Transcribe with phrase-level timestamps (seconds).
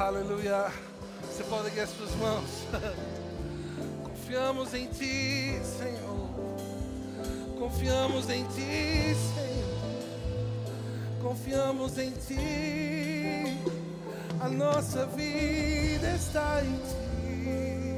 [0.00, 0.72] aleluia.
[1.22, 2.48] Você pode erguer as suas mãos.
[4.04, 6.28] Confiamos em Ti, Senhor.
[7.58, 9.58] Confiamos em Ti, Senhor.
[11.20, 13.58] Confiamos em Ti.
[14.40, 17.96] A nossa vida está em Ti.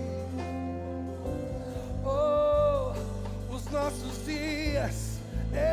[2.05, 2.93] Oh,
[3.55, 5.19] os nossos dias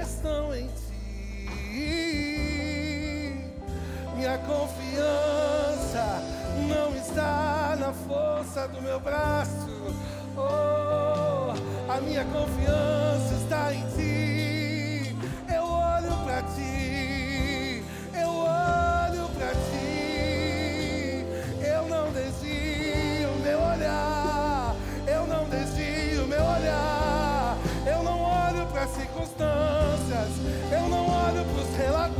[0.04, 0.74] estão em Ti.
[4.18, 5.67] Minha confiança
[6.68, 9.68] não está na força do meu braço.
[10.36, 11.54] Oh,
[11.92, 15.16] a minha confiança está em Ti.
[15.54, 17.84] Eu olho para Ti.
[18.14, 21.26] Eu olho para Ti.
[21.66, 24.76] Eu não desvio meu olhar.
[25.08, 27.58] Eu não desvio meu olhar.
[27.86, 30.30] Eu não olho para as circunstâncias.
[30.72, 32.17] Eu não olho para os relatórios.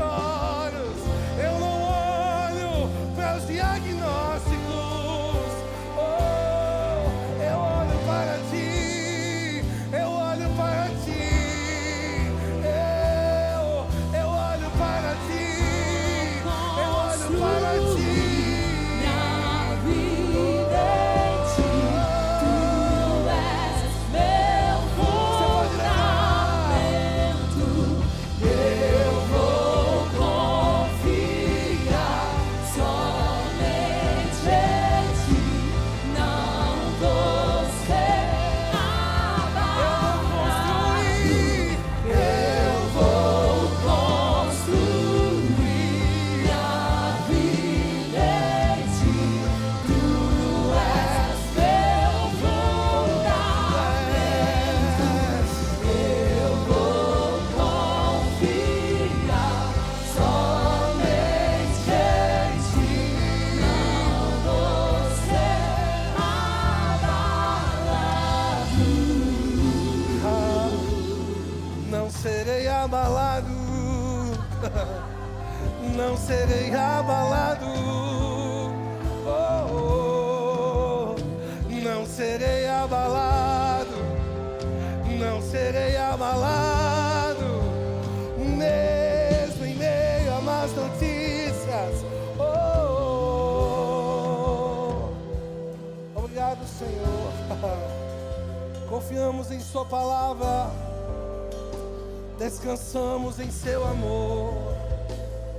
[102.88, 104.54] Descansamos em seu amor.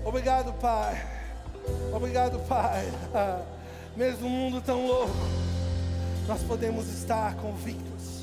[0.02, 1.04] Obrigado, Pai.
[1.92, 2.90] Obrigado, Pai.
[3.94, 5.12] Mesmo um mundo tão louco,
[6.26, 8.22] nós podemos estar convictos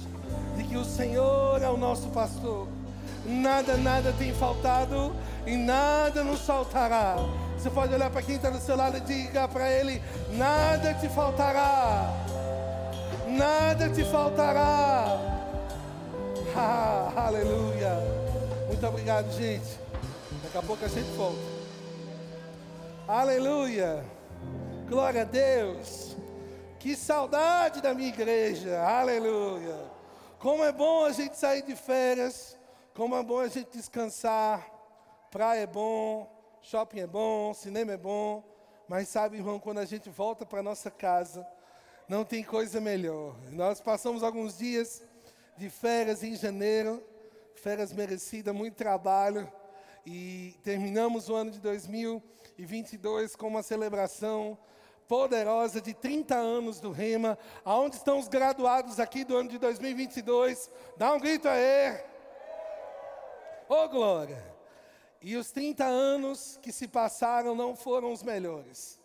[0.58, 2.68] de que o Senhor é o nosso pastor.
[3.26, 7.16] Nada, nada tem faltado e nada nos faltará.
[7.58, 10.02] Você pode olhar para quem está do seu lado e diga para ele:
[10.32, 12.12] nada te faltará.
[13.28, 15.20] Nada te faltará.
[16.56, 18.25] Ah, aleluia.
[18.68, 19.80] Muito obrigado, gente.
[20.44, 21.40] Daqui a pouco a gente volta.
[23.08, 24.04] Aleluia.
[24.88, 26.16] Glória a Deus.
[26.80, 28.82] Que saudade da minha igreja.
[28.82, 29.78] Aleluia.
[30.40, 32.58] Como é bom a gente sair de férias.
[32.96, 34.68] Como é bom a gente descansar.
[35.30, 36.28] Praia é bom.
[36.62, 37.54] Shopping é bom.
[37.54, 38.44] Cinema é bom.
[38.88, 41.46] Mas sabe, irmão, quando a gente volta para nossa casa,
[42.08, 43.36] não tem coisa melhor.
[43.52, 45.04] Nós passamos alguns dias
[45.58, 47.04] de férias em janeiro,
[47.66, 49.52] férias merecidas, muito trabalho,
[50.06, 54.56] e terminamos o ano de 2022 com uma celebração
[55.08, 57.36] poderosa de 30 anos do Rema.
[57.64, 60.70] Aonde estão os graduados aqui do ano de 2022?
[60.96, 62.04] Dá um grito aí.
[63.68, 64.46] Ô glória!
[65.20, 69.00] E os 30 anos que se passaram não foram os melhores.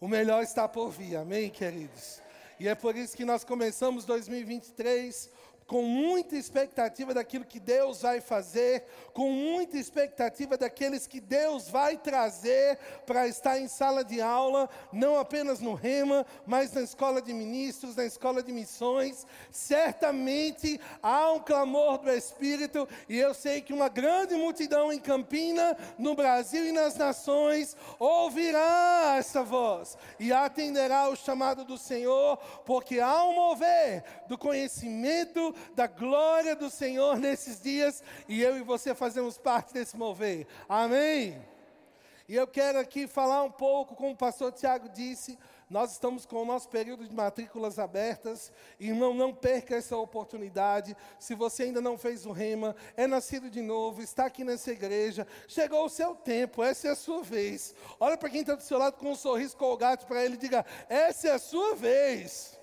[0.00, 2.20] O melhor está por vir, amém, queridos?
[2.58, 5.30] E é por isso que nós começamos 2023
[5.72, 8.84] com muita expectativa daquilo que Deus vai fazer,
[9.14, 15.18] com muita expectativa daqueles que Deus vai trazer para estar em sala de aula, não
[15.18, 19.26] apenas no Rema, mas na escola de ministros, na escola de missões.
[19.50, 25.74] Certamente há um clamor do Espírito, e eu sei que uma grande multidão em Campina,
[25.96, 32.36] no Brasil e nas nações, ouvirá essa voz e atenderá o chamado do Senhor,
[32.66, 38.62] porque há um mover do conhecimento da glória do Senhor nesses dias, e eu e
[38.62, 40.46] você fazemos parte desse mover.
[40.68, 41.40] Amém?
[42.28, 45.38] E eu quero aqui falar um pouco, como o pastor Tiago disse,
[45.68, 48.52] nós estamos com o nosso período de matrículas abertas.
[48.78, 50.94] Irmão, não perca essa oportunidade.
[51.18, 55.26] Se você ainda não fez o rema, é nascido de novo, está aqui nessa igreja,
[55.48, 57.74] chegou o seu tempo, essa é a sua vez.
[57.98, 60.64] Olha para quem está do seu lado com um sorriso colgate para ele e diga:
[60.90, 62.60] essa é a sua vez.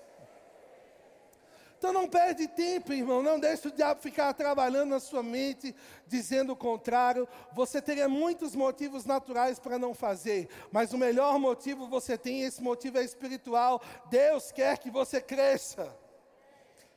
[1.80, 3.22] Então não perde tempo, irmão.
[3.22, 5.74] Não deixe o diabo ficar trabalhando na sua mente,
[6.06, 7.26] dizendo o contrário.
[7.54, 12.62] Você teria muitos motivos naturais para não fazer, mas o melhor motivo você tem, esse
[12.62, 13.80] motivo é espiritual.
[14.10, 15.90] Deus quer que você cresça.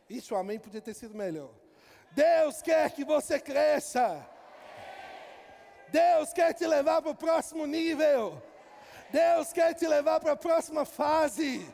[0.09, 1.51] Isso, amém, podia ter sido melhor.
[2.11, 4.27] Deus quer que você cresça.
[5.87, 8.43] Deus quer te levar para o próximo nível.
[9.09, 11.65] Deus quer te levar para a próxima fase.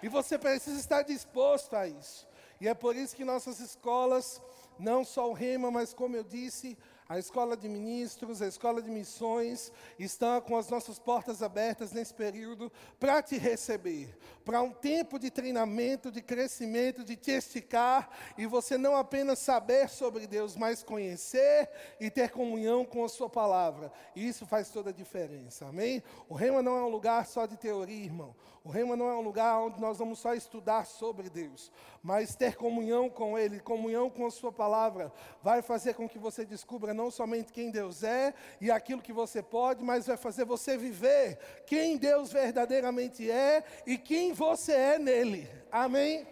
[0.00, 2.35] E você precisa estar disposto a isso.
[2.60, 4.40] E é por isso que nossas escolas,
[4.78, 6.76] não só o Rema, mas como eu disse,
[7.08, 12.12] a escola de ministros, a escola de missões, estão com as nossas portas abertas nesse
[12.12, 18.46] período para te receber, para um tempo de treinamento, de crescimento, de te esticar e
[18.46, 21.70] você não apenas saber sobre Deus, mas conhecer
[22.00, 23.92] e ter comunhão com a Sua palavra.
[24.14, 26.02] E isso faz toda a diferença, amém?
[26.28, 28.34] O Rema não é um lugar só de teoria, irmão.
[28.66, 31.70] O Rema não é um lugar onde nós vamos só estudar sobre Deus,
[32.02, 36.44] mas ter comunhão com Ele, comunhão com a Sua palavra, vai fazer com que você
[36.44, 40.76] descubra não somente quem Deus é e aquilo que você pode, mas vai fazer você
[40.76, 45.48] viver quem Deus verdadeiramente é e quem você é nele.
[45.70, 46.26] Amém?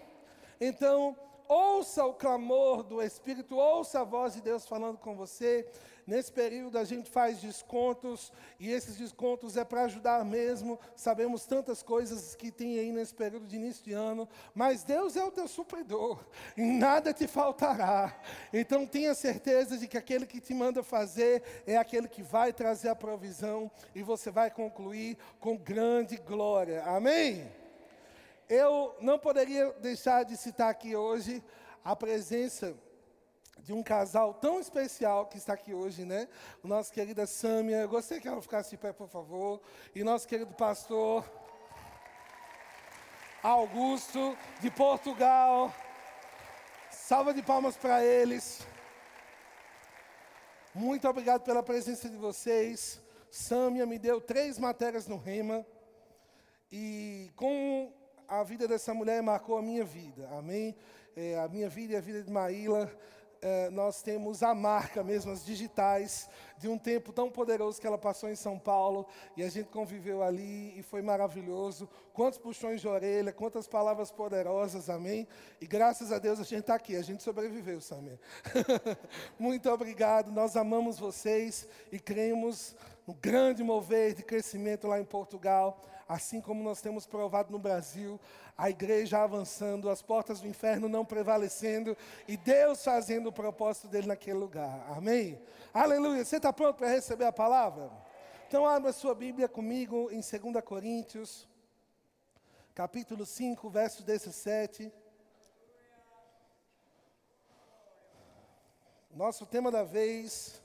[0.61, 1.17] Então,
[1.47, 5.69] ouça o clamor do Espírito, ouça a voz de Deus falando com você.
[6.07, 8.31] Nesse período a gente faz descontos
[8.61, 10.79] e esses descontos é para ajudar mesmo.
[10.95, 15.25] Sabemos tantas coisas que tem aí nesse período de início de ano, mas Deus é
[15.25, 16.23] o teu supridor
[16.57, 18.21] e nada te faltará.
[18.53, 22.91] Então tenha certeza de que aquele que te manda fazer é aquele que vai trazer
[22.91, 26.83] a provisão e você vai concluir com grande glória.
[26.85, 27.51] Amém?
[28.47, 31.43] Eu não poderia deixar de citar aqui hoje
[31.83, 32.77] a presença
[33.65, 36.29] de um casal tão especial que está aqui hoje, né?
[36.63, 37.79] O nosso querida Sâmia.
[37.79, 39.59] Eu gostaria que ela ficasse de pé, por favor.
[39.95, 41.25] E nosso querido pastor
[43.43, 45.75] Augusto, de Portugal.
[46.91, 48.67] Salva de palmas para eles.
[50.75, 53.01] Muito obrigado pela presença de vocês.
[53.31, 55.65] Sâmia me deu três matérias no Rema.
[56.71, 57.91] E com
[58.29, 60.29] a vida dessa mulher marcou a minha vida.
[60.33, 60.77] Amém?
[61.17, 62.93] É, a minha vida e a vida de Maíla
[63.45, 67.99] é, nós temos a marca mesmo, as digitais, de um tempo tão poderoso que ela
[67.99, 69.07] passou em São Paulo,
[69.37, 71.87] e a gente conviveu ali, e foi maravilhoso.
[72.15, 75.29] Quantos puxões de orelha, quantas palavras poderosas, amém?
[75.61, 78.19] E graças a Deus a gente está aqui, a gente sobreviveu, Samir.
[79.39, 82.75] Muito obrigado, nós amamos vocês e cremos
[83.07, 88.21] no grande mover de crescimento lá em Portugal, assim como nós temos provado no Brasil,
[88.57, 91.97] a igreja avançando, as portas do inferno não prevalecendo
[92.29, 94.85] e Deus fazendo o propósito dele naquele lugar.
[94.97, 95.41] Amém?
[95.73, 96.25] Aleluia.
[96.25, 97.91] Você está pronto para receber a palavra?
[98.47, 101.49] Então abra sua Bíblia comigo em 2 Coríntios,
[102.75, 104.93] capítulo 5, verso 17.
[109.11, 110.61] Nosso tema da vez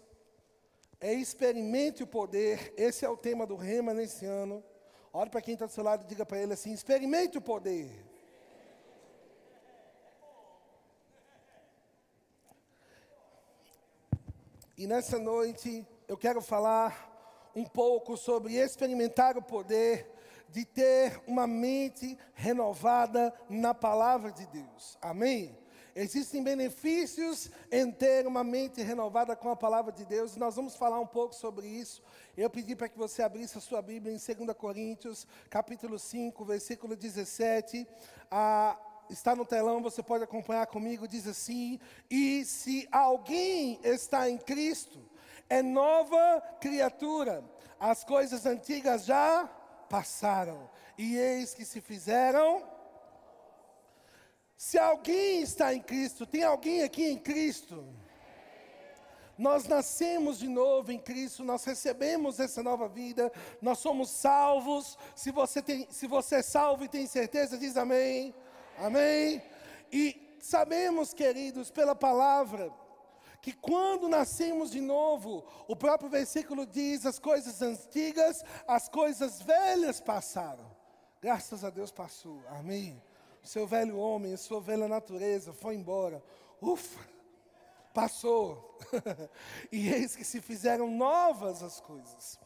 [1.00, 2.74] é experimente o poder.
[2.76, 4.64] Esse é o tema do Rema nesse ano.
[5.12, 8.06] Olhe para quem está do seu lado e diga para ele assim: experimente o poder.
[14.78, 20.10] E nessa noite eu quero falar um pouco sobre experimentar o poder
[20.48, 24.98] de ter uma mente renovada na palavra de Deus.
[25.02, 25.59] Amém?
[25.96, 30.76] Existem benefícios em ter uma mente renovada com a palavra de Deus, e nós vamos
[30.76, 32.02] falar um pouco sobre isso.
[32.38, 36.96] Eu pedi para que você abrisse a sua Bíblia em 2 Coríntios, capítulo 5, versículo
[36.96, 37.88] 17.
[38.30, 38.78] Ah,
[39.10, 41.80] está no telão, você pode acompanhar comigo, diz assim:
[42.10, 45.00] E se alguém está em Cristo,
[45.50, 47.44] é nova criatura,
[47.80, 49.50] as coisas antigas já
[49.90, 52.64] passaram, e eis que se fizeram
[54.60, 57.88] se alguém está em Cristo, tem alguém aqui em Cristo?
[59.38, 64.98] Nós nascemos de novo em Cristo, nós recebemos essa nova vida, nós somos salvos.
[65.16, 68.36] Se você, tem, se você é salvo e tem certeza, diz amém.
[68.78, 69.42] Amém.
[69.94, 72.70] E sabemos, queridos, pela palavra,
[73.42, 80.02] que quando nascemos de novo, o próprio versículo diz: as coisas antigas, as coisas velhas
[80.02, 80.70] passaram.
[81.22, 82.44] Graças a Deus passou.
[82.50, 83.02] Amém
[83.44, 86.24] seu velho homem, sua velha natureza foi embora.
[86.62, 87.00] Ufa,
[87.94, 88.78] passou.
[89.72, 92.40] e eis que se fizeram novas as coisas.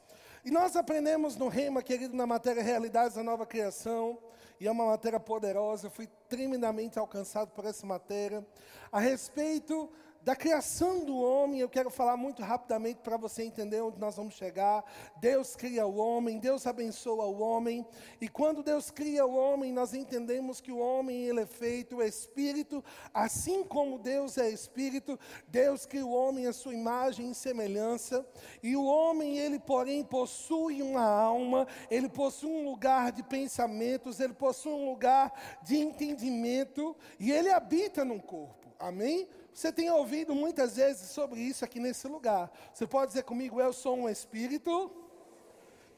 [0.45, 4.17] E nós aprendemos no Rema, querido, na matéria Realidades da Nova Criação,
[4.59, 8.45] e é uma matéria poderosa, eu fui tremendamente alcançado por essa matéria,
[8.91, 9.89] a respeito
[10.23, 14.35] da criação do homem, eu quero falar muito rapidamente para você entender onde nós vamos
[14.35, 14.83] chegar.
[15.17, 17.85] Deus cria o homem, Deus abençoa o homem,
[18.21, 22.83] e quando Deus cria o homem, nós entendemos que o homem ele é feito espírito,
[23.13, 28.25] assim como Deus é espírito, Deus cria o homem à sua imagem e semelhança,
[28.61, 34.33] e o homem ele porém possui uma alma, ele possui um lugar de pensamentos, ele
[34.33, 38.63] possui um lugar de entendimento, e ele habita num corpo.
[38.79, 39.27] Amém?
[39.53, 42.51] Você tem ouvido muitas vezes sobre isso aqui nesse lugar.
[42.73, 44.91] Você pode dizer comigo: Eu sou um espírito,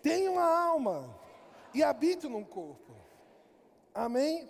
[0.02, 1.18] tenho uma alma
[1.74, 2.94] e habito num corpo.
[3.94, 4.50] Amém?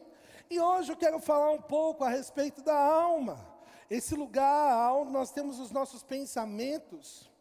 [0.50, 3.54] E hoje eu quero falar um pouco a respeito da alma.
[3.90, 7.32] Esse lugar onde nós temos os nossos pensamentos,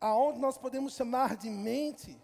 [0.00, 2.20] aonde nós podemos chamar de mente.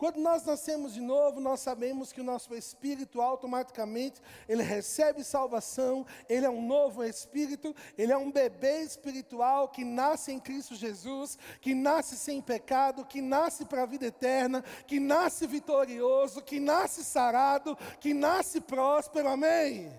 [0.00, 6.06] Quando nós nascemos de novo, nós sabemos que o nosso espírito automaticamente, ele recebe salvação,
[6.26, 11.36] ele é um novo espírito, ele é um bebê espiritual que nasce em Cristo Jesus,
[11.60, 17.04] que nasce sem pecado, que nasce para a vida eterna, que nasce vitorioso, que nasce
[17.04, 19.28] sarado, que nasce próspero.
[19.28, 19.92] Amém.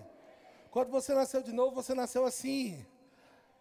[0.72, 2.84] Quando você nasceu de novo, você nasceu assim,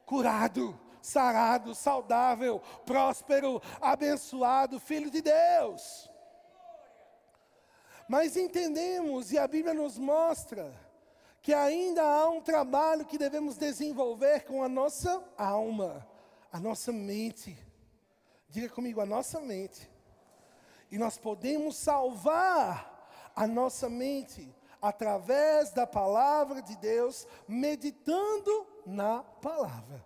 [0.08, 6.10] curado, sarado, saudável, próspero, abençoado, filho de Deus.
[8.12, 10.77] Mas entendemos, e a Bíblia nos mostra,
[11.41, 16.06] que ainda há um trabalho que devemos desenvolver com a nossa alma,
[16.51, 17.58] a nossa mente.
[18.50, 19.89] Diga comigo, a nossa mente.
[20.91, 30.06] E nós podemos salvar a nossa mente através da palavra de Deus, meditando na palavra.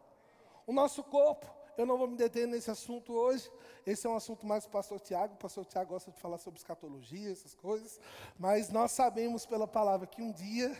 [0.67, 3.51] O nosso corpo, eu não vou me deter nesse assunto hoje,
[3.85, 5.35] esse é um assunto mais do pastor Tiago.
[5.35, 7.99] O pastor Tiago gosta de falar sobre escatologia, essas coisas.
[8.37, 10.75] Mas nós sabemos pela palavra que um dia,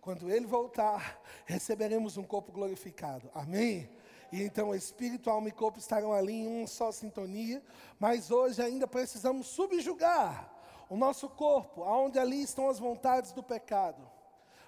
[0.00, 3.30] quando ele voltar, receberemos um corpo glorificado.
[3.34, 3.88] Amém?
[4.30, 7.62] E então o espírito, alma e corpo estarão ali em uma só sintonia.
[7.98, 10.52] Mas hoje ainda precisamos subjugar
[10.90, 14.06] o nosso corpo, aonde ali estão as vontades do pecado.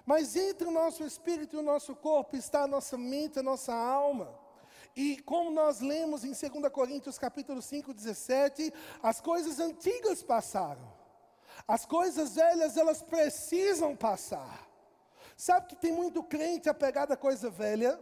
[0.05, 3.73] Mas entre o nosso espírito e o nosso corpo está a nossa mente, a nossa
[3.73, 4.42] alma.
[4.95, 8.71] E como nós lemos em 2 Coríntios capítulo 5, 17,
[9.01, 10.93] as coisas antigas passaram.
[11.67, 14.67] As coisas velhas, elas precisam passar.
[15.35, 17.99] Sabe que tem muito crente apegado à coisa velha?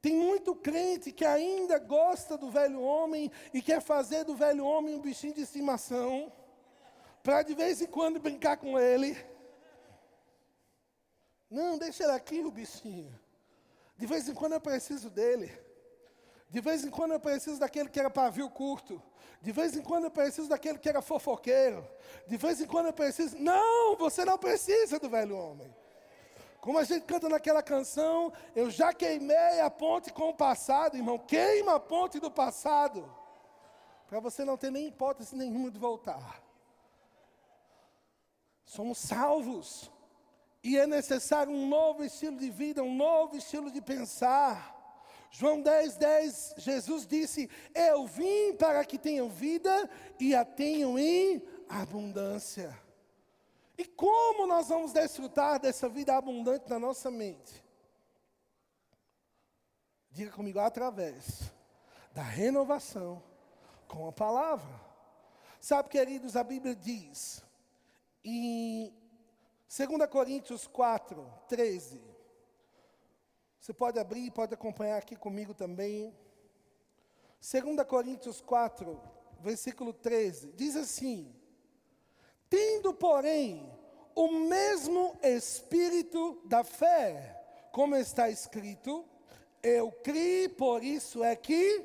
[0.00, 4.96] Tem muito crente que ainda gosta do velho homem e quer fazer do velho homem
[4.96, 6.32] um bichinho de estimação,
[7.22, 9.16] para de vez em quando brincar com ele.
[11.48, 13.21] Não, deixa ele aqui, o bichinho.
[14.02, 15.56] De vez em quando eu preciso dele.
[16.50, 19.00] De vez em quando eu preciso daquele que era pavio curto.
[19.40, 21.88] De vez em quando eu preciso daquele que era fofoqueiro.
[22.26, 23.38] De vez em quando eu preciso.
[23.38, 25.72] Não, você não precisa do velho homem.
[26.60, 31.16] Como a gente canta naquela canção, eu já queimei a ponte com o passado, irmão.
[31.16, 33.08] Queima a ponte do passado.
[34.08, 36.42] Para você não ter nem hipótese nenhuma de voltar.
[38.64, 39.91] Somos salvos.
[40.62, 44.78] E é necessário um novo estilo de vida, um novo estilo de pensar.
[45.30, 49.90] João 10, 10, Jesus disse: Eu vim para que tenham vida
[50.20, 52.78] e a tenham em abundância.
[53.76, 57.64] E como nós vamos desfrutar dessa vida abundante na nossa mente?
[60.10, 61.50] Diga comigo, através
[62.12, 63.22] da renovação
[63.88, 64.80] com a palavra.
[65.58, 67.42] Sabe, queridos, a Bíblia diz
[68.22, 68.94] em
[69.74, 71.98] 2 Coríntios 4, 13.
[73.58, 76.14] Você pode abrir, pode acompanhar aqui comigo também.
[77.40, 79.00] 2 Coríntios 4,
[79.40, 80.52] versículo 13.
[80.52, 81.34] Diz assim:
[82.50, 83.66] Tendo, porém,
[84.14, 89.06] o mesmo espírito da fé, como está escrito,
[89.62, 91.82] eu criei, por isso é que.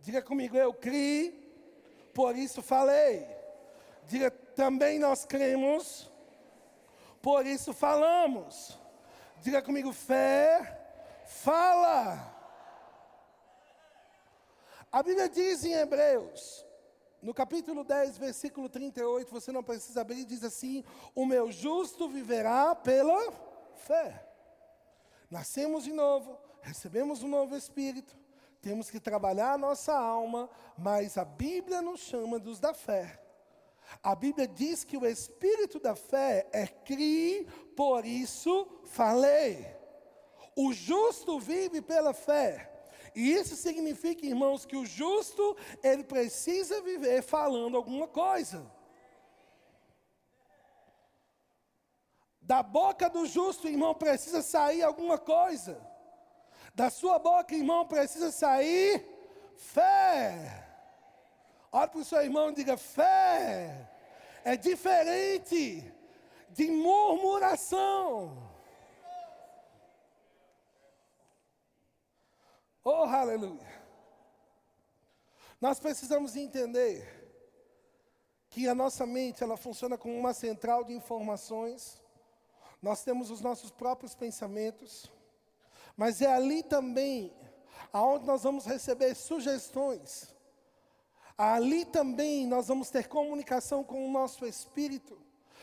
[0.00, 1.30] Diga comigo, eu criei,
[2.12, 3.28] por isso falei.
[4.08, 6.07] Diga, também nós cremos
[7.22, 8.78] por isso falamos.
[9.40, 10.80] Diga comigo, fé,
[11.26, 12.34] fala.
[14.90, 16.64] A Bíblia diz em Hebreus,
[17.20, 20.84] no capítulo 10, versículo 38, você não precisa abrir, diz assim:
[21.14, 23.32] O meu justo viverá pela
[23.74, 24.24] fé.
[25.30, 28.16] Nascemos de novo, recebemos um novo espírito,
[28.62, 33.20] temos que trabalhar a nossa alma, mas a Bíblia nos chama dos da fé.
[34.02, 39.66] A Bíblia diz que o espírito da fé é crie, por isso falei.
[40.54, 42.72] O justo vive pela fé.
[43.14, 48.70] E isso significa, irmãos, que o justo, ele precisa viver falando alguma coisa.
[52.40, 55.80] Da boca do justo, irmão, precisa sair alguma coisa.
[56.74, 59.04] Da sua boca, irmão, precisa sair
[59.56, 60.67] fé.
[61.70, 63.88] Olha para o seu irmão e diga: fé
[64.44, 65.84] é diferente
[66.50, 68.48] de murmuração.
[72.82, 73.68] Oh, aleluia.
[75.60, 77.16] Nós precisamos entender
[78.48, 82.00] que a nossa mente, ela funciona como uma central de informações.
[82.80, 85.10] Nós temos os nossos próprios pensamentos,
[85.96, 87.36] mas é ali também
[87.92, 90.34] aonde nós vamos receber sugestões.
[91.38, 95.16] Ali também nós vamos ter comunicação com o nosso espírito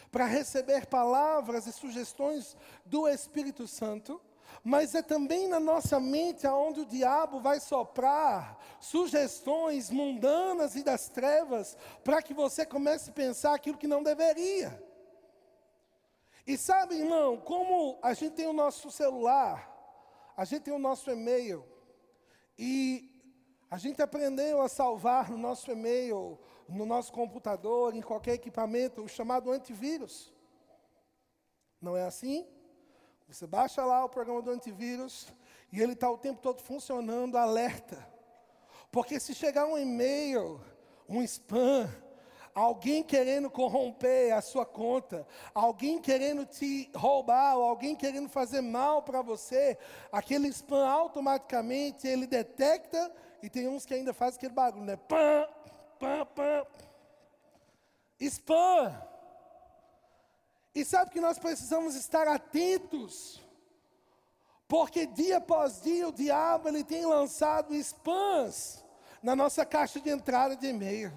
[0.10, 2.55] para receber palavras e sugestões
[2.86, 4.22] do Espírito Santo
[4.63, 11.08] mas é também na nossa mente aonde o diabo vai soprar sugestões mundanas e das
[11.10, 14.84] trevas para que você comece a pensar aquilo que não deveria.
[16.48, 19.72] E sabe, irmão, como a gente tem o nosso celular,
[20.38, 21.65] a gente tem o nosso e-mail,
[22.58, 23.14] e
[23.75, 29.10] a gente aprendeu a salvar no nosso e-mail, no nosso computador, em qualquer equipamento, o
[29.10, 30.34] chamado antivírus.
[31.82, 32.48] Não é assim?
[33.27, 35.27] Você baixa lá o programa do antivírus
[35.74, 37.98] e ele está o tempo todo funcionando, alerta.
[38.89, 40.62] Porque se chegar um e-mail,
[41.10, 41.94] um spam,
[42.53, 49.01] alguém querendo corromper a sua conta, alguém querendo te roubar, ou alguém querendo fazer mal
[49.01, 49.77] para você,
[50.13, 53.12] aquele spam automaticamente ele detecta
[53.46, 54.96] e tem uns que ainda fazem aquele barulho, né?
[54.96, 55.48] Pam,
[56.00, 56.66] pam, pam.
[58.20, 59.02] Spam.
[60.74, 63.40] E sabe que nós precisamos estar atentos,
[64.68, 68.84] porque dia após dia o diabo ele tem lançado spams
[69.22, 71.14] na nossa caixa de entrada de e-mail.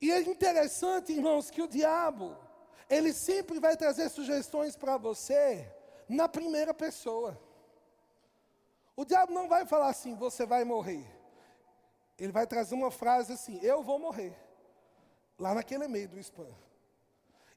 [0.00, 2.36] E é interessante, irmãos, que o diabo,
[2.90, 5.66] ele sempre vai trazer sugestões para você
[6.06, 7.40] na primeira pessoa.
[8.96, 11.04] O diabo não vai falar assim, você vai morrer.
[12.18, 14.36] Ele vai trazer uma frase assim, eu vou morrer.
[15.38, 16.46] Lá naquele e-mail do spam.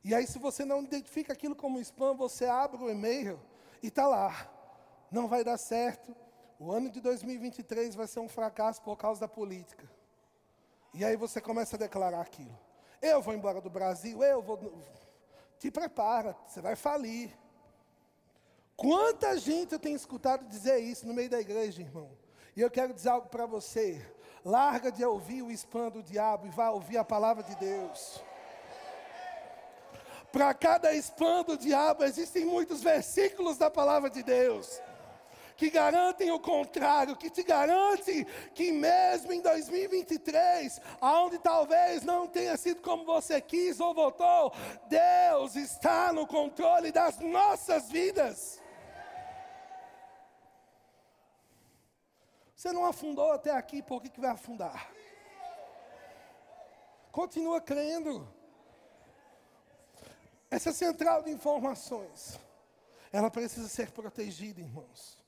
[0.03, 3.39] E aí, se você não identifica aquilo como spam, você abre o e-mail
[3.83, 4.49] e está lá.
[5.11, 6.15] Não vai dar certo.
[6.59, 9.87] O ano de 2023 vai ser um fracasso por causa da política.
[10.93, 12.57] E aí você começa a declarar aquilo.
[13.01, 14.73] Eu vou embora do Brasil, eu vou.
[15.59, 17.37] Te prepara, você vai falir.
[18.77, 22.11] Quanta gente eu tenho escutado dizer isso no meio da igreja, irmão?
[22.55, 23.99] E eu quero dizer algo para você.
[24.45, 28.23] Larga de ouvir o spam do diabo e vá ouvir a palavra de Deus.
[30.31, 34.79] Para cada spam do diabo existem muitos versículos da palavra de Deus
[35.57, 42.55] que garantem o contrário, que te garante que mesmo em 2023, aonde talvez não tenha
[42.55, 44.53] sido como você quis ou votou,
[44.87, 48.61] Deus está no controle das nossas vidas.
[52.57, 54.91] Você não afundou até aqui, por que, que vai afundar?
[57.11, 58.27] Continua crendo.
[60.49, 62.39] Essa central de informações,
[63.13, 65.23] ela precisa ser protegida, irmãos.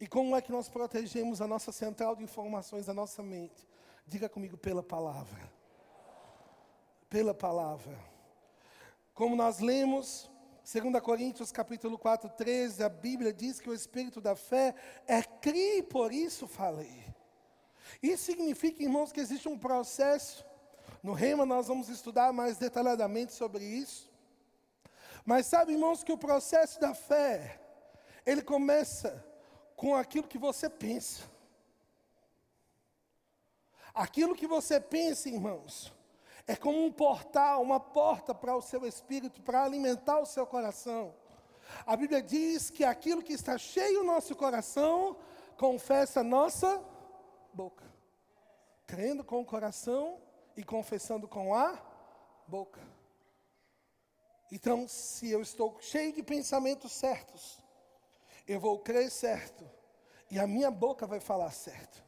[0.00, 3.64] E como é que nós protegemos a nossa central de informações, a nossa mente?
[4.04, 5.48] Diga comigo pela palavra.
[7.08, 7.96] Pela palavra.
[9.14, 10.28] Como nós lemos,
[10.66, 14.74] 2 Coríntios capítulo 4, 13, a Bíblia diz que o espírito da fé
[15.06, 17.04] é crer, por isso falei.
[18.02, 20.44] Isso significa, irmãos, que existe um processo.
[21.04, 24.10] No Rema nós vamos estudar mais detalhadamente sobre isso.
[25.24, 27.60] Mas sabe, irmãos, que o processo da fé,
[28.26, 29.24] ele começa
[29.76, 31.22] com aquilo que você pensa.
[33.94, 35.94] Aquilo que você pensa, irmãos,
[36.46, 41.14] é como um portal, uma porta para o seu espírito, para alimentar o seu coração.
[41.84, 45.16] A Bíblia diz que aquilo que está cheio no nosso coração,
[45.56, 46.82] confessa a nossa
[47.52, 47.84] boca.
[48.86, 50.20] Crendo com o coração
[50.56, 51.76] e confessando com a
[52.46, 52.80] boca.
[54.52, 57.58] Então, se eu estou cheio de pensamentos certos,
[58.46, 59.68] eu vou crer certo,
[60.30, 62.04] e a minha boca vai falar certo.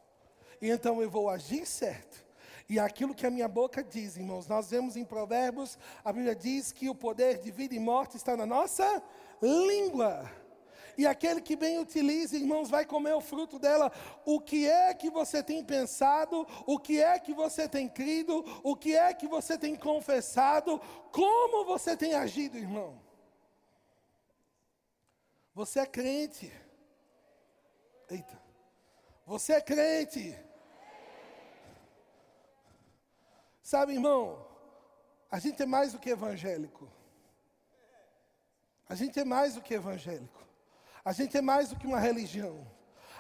[0.61, 2.28] E então eu vou agir certo.
[2.69, 6.71] E aquilo que a minha boca diz, irmãos, nós vemos em Provérbios, a Bíblia diz
[6.71, 9.03] que o poder de vida e morte está na nossa
[9.41, 10.31] língua.
[10.99, 13.91] E aquele que bem utiliza, irmãos, vai comer o fruto dela.
[14.27, 16.47] O que é que você tem pensado?
[16.67, 18.45] O que é que você tem crido?
[18.65, 20.79] O que é que você tem confessado?
[21.13, 23.01] Como você tem agido, irmão?
[25.55, 26.53] Você é crente.
[28.11, 28.43] Eita.
[29.25, 30.37] Você é crente.
[33.71, 34.47] Sabe, irmão,
[35.31, 36.89] a gente é mais do que evangélico.
[38.89, 40.43] A gente é mais do que evangélico.
[41.05, 42.67] A gente é mais do que uma religião.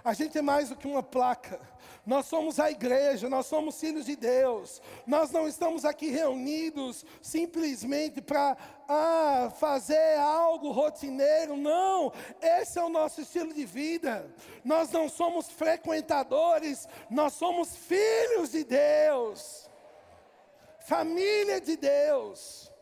[0.03, 1.61] A gente é mais do que uma placa.
[2.07, 4.81] Nós somos a igreja, nós somos filhos de Deus.
[5.07, 8.57] Nós não estamos aqui reunidos simplesmente para
[8.89, 11.59] ah, fazer algo rotineiro.
[11.59, 14.35] Não, esse é o nosso estilo de vida.
[14.65, 19.68] Nós não somos frequentadores, nós somos filhos de Deus.
[20.89, 22.73] Família de Deus.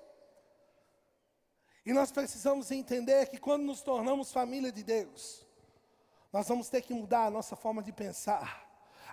[1.84, 5.44] E nós precisamos entender que quando nos tornamos família de Deus,
[6.32, 8.64] nós vamos ter que mudar a nossa forma de pensar,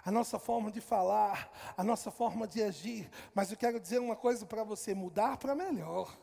[0.05, 3.09] a nossa forma de falar, a nossa forma de agir.
[3.33, 6.15] Mas eu quero dizer uma coisa para você: mudar para melhor.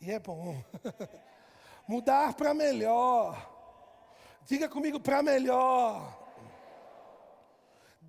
[0.00, 0.62] E é bom.
[1.88, 3.50] mudar para melhor.
[4.44, 6.21] Diga comigo para melhor.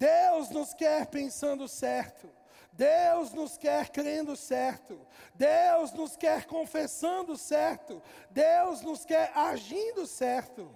[0.03, 2.29] Deus nos quer pensando certo.
[2.73, 4.99] Deus nos quer crendo certo,
[5.35, 10.75] Deus nos quer confessando certo, Deus nos quer agindo certo.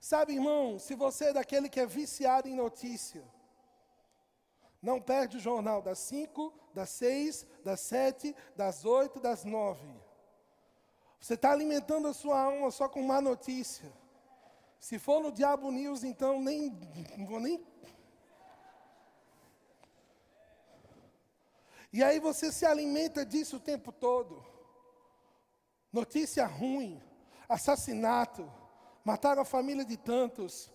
[0.00, 3.24] Sabe, irmão, se você é daquele que é viciado em notícia,
[4.80, 9.84] não perde o jornal das 5, das 6, das 7, das 8, das 9.
[11.18, 13.92] Você está alimentando a sua alma só com má notícia.
[14.78, 16.70] Se for no Diabo News, então nem,
[17.26, 17.60] vou nem
[21.96, 24.44] E aí você se alimenta disso o tempo todo.
[25.90, 27.02] Notícia ruim,
[27.48, 28.52] assassinato,
[29.02, 30.70] mataram a família de tantos.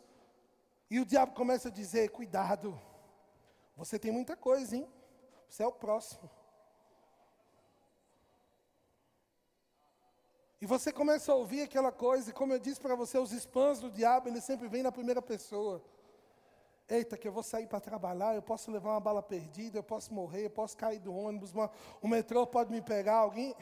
[0.89, 2.81] E o diabo começa a dizer: cuidado,
[3.77, 4.91] você tem muita coisa, hein?
[5.47, 6.27] Você é o próximo.
[10.60, 13.79] E você começa a ouvir aquela coisa, e como eu disse para você, os spams
[13.79, 15.86] do diabo, ele sempre vem na primeira pessoa.
[16.91, 20.13] Eita, que eu vou sair para trabalhar, eu posso levar uma bala perdida, eu posso
[20.13, 23.56] morrer, eu posso cair do ônibus, uma, o metrô pode me pegar, alguém.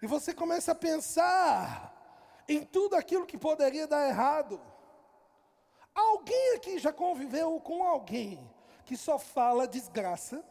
[0.00, 4.60] E você começa a pensar em tudo aquilo que poderia dar errado.
[5.92, 8.48] Alguém aqui já conviveu com alguém
[8.84, 10.44] que só fala desgraça?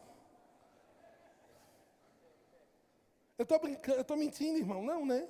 [3.38, 5.26] Eu estou brincando, eu estou mentindo, irmão, não, né?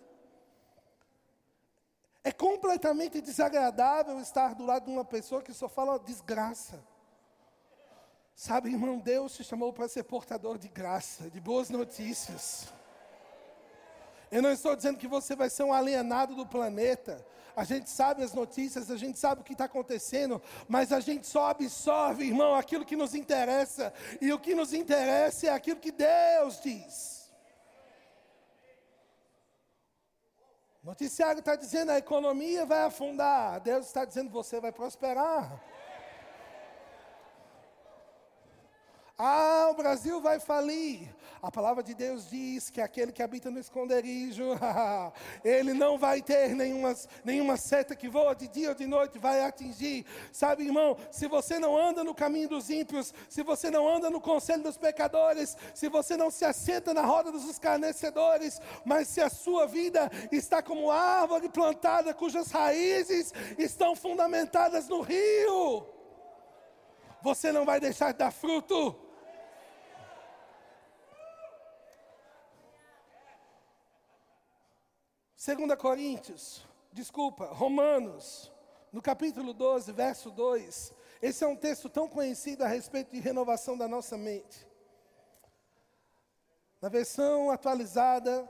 [2.23, 6.83] É completamente desagradável estar do lado de uma pessoa que só fala desgraça.
[8.35, 12.73] Sabe, irmão, Deus te chamou para ser portador de graça, de boas notícias.
[14.31, 17.27] Eu não estou dizendo que você vai ser um alienado do planeta.
[17.57, 21.27] A gente sabe as notícias, a gente sabe o que está acontecendo, mas a gente
[21.27, 23.93] só absorve, irmão, aquilo que nos interessa.
[24.21, 27.20] E o que nos interessa é aquilo que Deus diz.
[30.83, 33.61] Noticiário está dizendo a economia vai afundar.
[33.61, 35.63] Deus está dizendo você vai prosperar.
[39.19, 41.15] Ah, o Brasil vai falir.
[41.43, 44.45] A palavra de Deus diz que aquele que habita no esconderijo,
[45.43, 49.43] ele não vai ter nenhuma, nenhuma seta que voa de dia ou de noite, vai
[49.43, 50.05] atingir.
[50.31, 54.21] Sabe, irmão, se você não anda no caminho dos ímpios, se você não anda no
[54.21, 59.31] conselho dos pecadores, se você não se assenta na roda dos escarnecedores, mas se a
[59.31, 65.87] sua vida está como árvore plantada, cujas raízes estão fundamentadas no rio,
[67.23, 69.10] você não vai deixar de dar fruto.
[75.43, 78.53] 2 Coríntios, desculpa, Romanos,
[78.93, 80.93] no capítulo 12, verso 2.
[81.23, 84.69] Esse é um texto tão conhecido a respeito de renovação da nossa mente.
[86.79, 88.47] Na versão atualizada,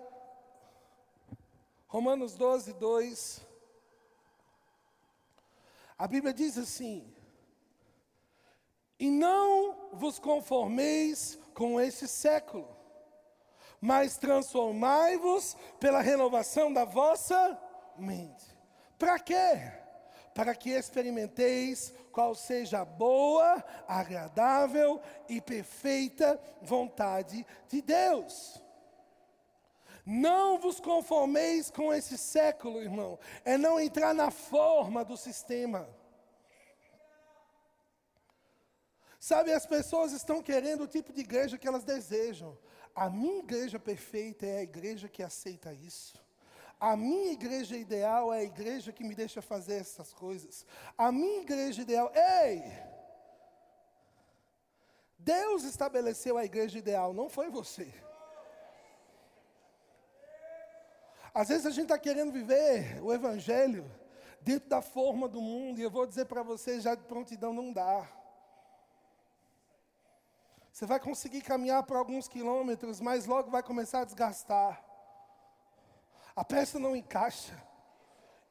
[1.86, 3.46] Romanos 12, 2.
[5.96, 7.14] A Bíblia diz assim:
[8.98, 12.79] E não vos conformeis com este século
[13.80, 17.58] mas transformai-vos pela renovação da vossa
[17.96, 18.44] mente.
[18.98, 19.72] Para quê?
[20.34, 28.62] Para que experimenteis qual seja a boa, agradável e perfeita vontade de Deus.
[30.04, 33.18] Não vos conformeis com esse século, irmão.
[33.44, 35.88] É não entrar na forma do sistema.
[39.18, 42.56] Sabe, as pessoas estão querendo o tipo de igreja que elas desejam.
[43.00, 46.22] A minha igreja perfeita é a igreja que aceita isso.
[46.78, 50.66] A minha igreja ideal é a igreja que me deixa fazer essas coisas.
[50.98, 52.62] A minha igreja ideal, ei!
[55.18, 57.90] Deus estabeleceu a igreja ideal, não foi você.
[61.32, 63.90] Às vezes a gente está querendo viver o Evangelho
[64.42, 67.72] dentro da forma do mundo, e eu vou dizer para você, já de prontidão não
[67.72, 68.19] dá.
[70.80, 74.82] Você vai conseguir caminhar por alguns quilômetros, mas logo vai começar a desgastar.
[76.34, 77.52] A peça não encaixa.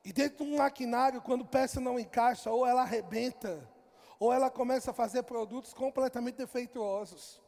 [0.06, 3.68] E dentro de um maquinário, quando peça não encaixa, ou ela arrebenta,
[4.20, 7.42] ou ela começa a fazer produtos completamente defeituosos.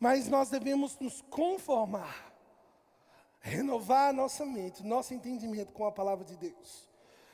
[0.00, 2.32] Mas nós devemos nos conformar,
[3.38, 6.91] renovar nossa mente, nosso entendimento com a palavra de Deus.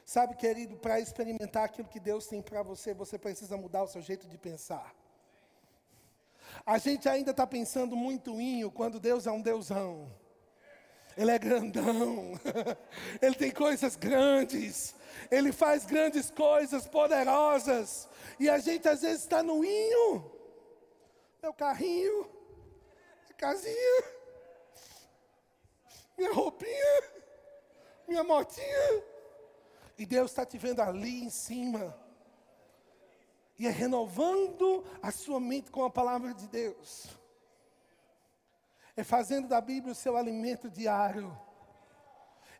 [0.08, 4.00] Sabe, querido, para experimentar aquilo que Deus tem para você, você precisa mudar o seu
[4.00, 4.94] jeito de pensar.
[6.64, 10.10] A gente ainda está pensando muito inho quando Deus é um Deusão.
[11.14, 12.32] Ele é grandão,
[13.20, 14.94] ele tem coisas grandes,
[15.30, 18.08] ele faz grandes coisas poderosas,
[18.40, 20.24] e a gente às vezes está no inho,
[21.42, 22.22] meu carrinho,
[23.24, 24.04] minha casinha,
[26.16, 27.02] minha roupinha,
[28.06, 29.17] minha motinha,
[29.98, 31.94] e Deus está te vendo ali em cima,
[33.58, 37.18] e é renovando a sua mente com a palavra de Deus
[38.98, 41.38] é fazendo da Bíblia o seu alimento diário.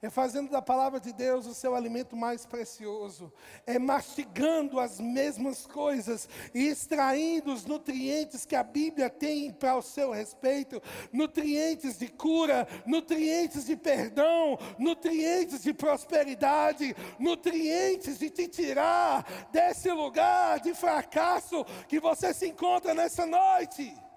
[0.00, 3.32] É fazendo da palavra de Deus o seu alimento mais precioso.
[3.66, 9.82] É mastigando as mesmas coisas e extraindo os nutrientes que a Bíblia tem para o
[9.82, 10.80] seu respeito:
[11.12, 20.60] nutrientes de cura, nutrientes de perdão, nutrientes de prosperidade, nutrientes de te tirar desse lugar
[20.60, 24.07] de fracasso que você se encontra nessa noite.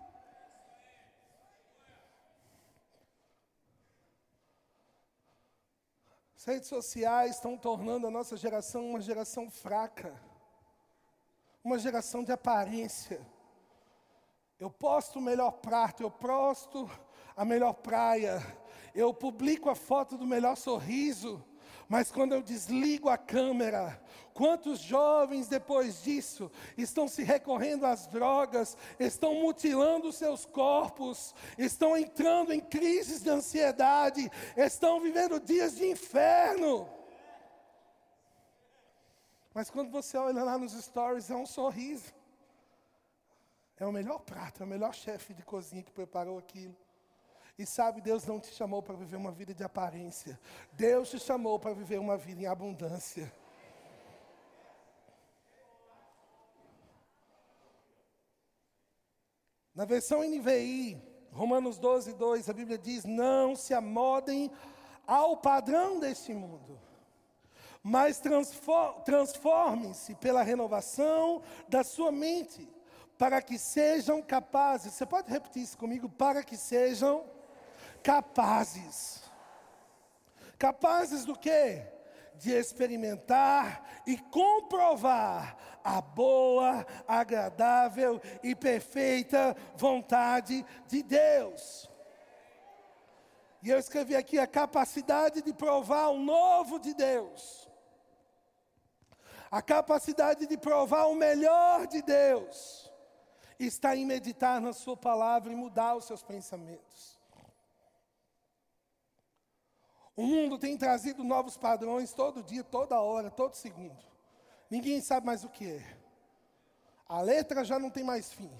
[6.41, 10.19] As redes sociais estão tornando a nossa geração uma geração fraca,
[11.63, 13.21] uma geração de aparência.
[14.59, 16.89] Eu posto o melhor prato, eu posto
[17.37, 18.39] a melhor praia,
[18.95, 21.45] eu publico a foto do melhor sorriso,
[21.91, 24.01] mas quando eu desligo a câmera,
[24.33, 32.53] quantos jovens depois disso estão se recorrendo às drogas, estão mutilando seus corpos, estão entrando
[32.53, 36.89] em crises de ansiedade, estão vivendo dias de inferno.
[39.53, 42.13] Mas quando você olha lá nos stories, é um sorriso.
[43.75, 46.73] É o melhor prato, é o melhor chefe de cozinha que preparou aquilo.
[47.57, 50.39] E sabe, Deus não te chamou para viver uma vida de aparência.
[50.71, 53.31] Deus te chamou para viver uma vida em abundância.
[59.73, 64.51] Na versão NVI, Romanos 12, 2, a Bíblia diz: Não se amodem
[65.07, 66.79] ao padrão deste mundo,
[67.81, 68.21] mas
[69.05, 72.67] transformem-se pela renovação da sua mente,
[73.17, 74.93] para que sejam capazes.
[74.93, 76.09] Você pode repetir isso comigo?
[76.09, 77.23] Para que sejam
[78.03, 79.23] capazes.
[80.57, 81.85] Capazes do quê?
[82.35, 91.89] De experimentar e comprovar a boa, agradável e perfeita vontade de Deus.
[93.63, 97.69] E eu escrevi aqui a capacidade de provar o novo de Deus.
[99.51, 102.91] A capacidade de provar o melhor de Deus
[103.59, 107.10] está em meditar na Sua palavra e mudar os seus pensamentos.
[110.15, 113.97] O mundo tem trazido novos padrões todo dia, toda hora, todo segundo.
[114.69, 115.97] Ninguém sabe mais o que é.
[117.07, 118.51] A letra já não tem mais fim.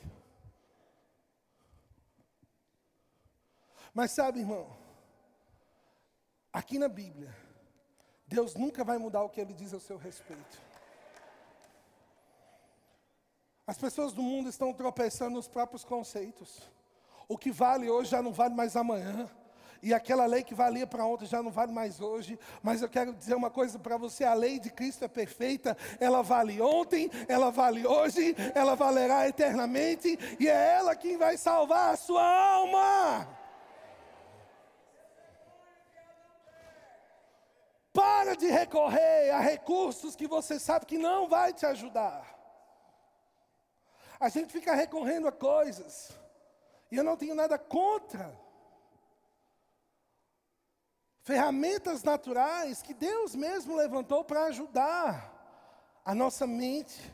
[3.93, 4.75] Mas sabe, irmão,
[6.51, 7.35] aqui na Bíblia,
[8.25, 10.61] Deus nunca vai mudar o que ele diz ao seu respeito.
[13.67, 16.61] As pessoas do mundo estão tropeçando nos próprios conceitos.
[17.27, 19.29] O que vale hoje já não vale mais amanhã.
[19.83, 22.37] E aquela lei que valia para ontem já não vale mais hoje.
[22.61, 25.75] Mas eu quero dizer uma coisa para você: a lei de Cristo é perfeita.
[25.99, 30.19] Ela vale ontem, ela vale hoje, ela valerá eternamente.
[30.39, 33.27] E é ela quem vai salvar a sua alma.
[37.91, 42.39] Para de recorrer a recursos que você sabe que não vai te ajudar.
[44.19, 46.11] A gente fica recorrendo a coisas.
[46.91, 48.31] E eu não tenho nada contra
[51.23, 55.31] ferramentas naturais que Deus mesmo levantou para ajudar
[56.03, 57.13] a nossa mente.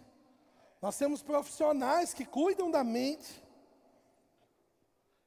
[0.82, 3.43] Nós temos profissionais que cuidam da mente.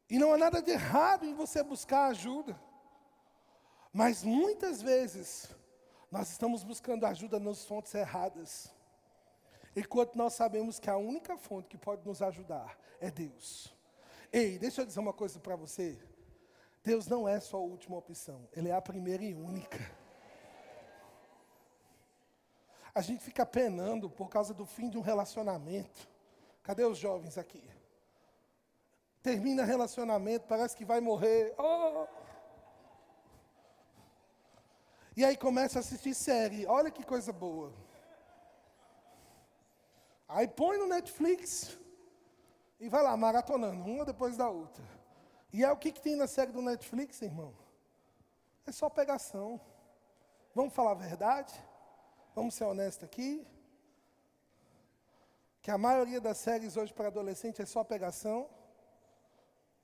[0.09, 2.61] E não há nada de errado em você buscar ajuda.
[3.93, 5.49] Mas muitas vezes
[6.11, 8.73] nós estamos buscando ajuda nas fontes erradas.
[9.77, 13.73] Enquanto nós sabemos que a única fonte que pode nos ajudar é Deus.
[14.33, 15.99] Ei, deixa eu dizer uma coisa para você.
[16.83, 19.79] Deus não é só a última opção, Ele é a primeira e única.
[22.95, 26.09] A gente fica penando por causa do fim de um relacionamento.
[26.63, 27.63] Cadê os jovens aqui?
[29.23, 31.55] Termina relacionamento, parece que vai morrer.
[31.59, 32.07] Oh!
[35.17, 36.67] E aí começa a assistir série.
[36.67, 37.73] Olha que coisa boa.
[40.27, 41.79] Aí põe no Netflix
[42.79, 45.00] e vai lá maratonando, uma depois da outra.
[45.53, 47.53] E é o que, que tem na série do Netflix, irmão?
[48.67, 49.61] É só pegação.
[50.55, 51.53] Vamos falar a verdade?
[52.35, 53.47] Vamos ser honestos aqui?
[55.61, 58.49] Que a maioria das séries hoje para adolescente é só pegação.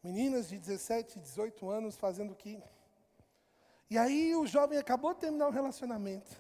[0.03, 2.63] Meninas de 17, 18 anos fazendo o que?
[3.91, 6.31] E aí o jovem acabou de terminar o relacionamento.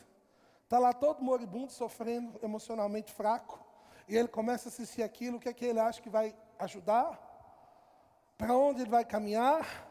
[0.62, 3.64] Está lá todo moribundo, sofrendo, emocionalmente fraco.
[4.08, 7.25] E ele começa a assistir aquilo, o que é que ele acha que vai ajudar?
[8.36, 9.86] Para onde ele vai caminhar?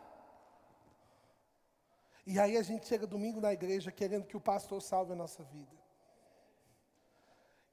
[2.25, 5.43] E aí a gente chega domingo na igreja querendo que o pastor salve a nossa
[5.43, 5.75] vida.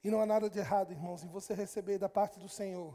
[0.03, 2.93] E não há nada de errado, irmãos, em você receber da parte do Senhor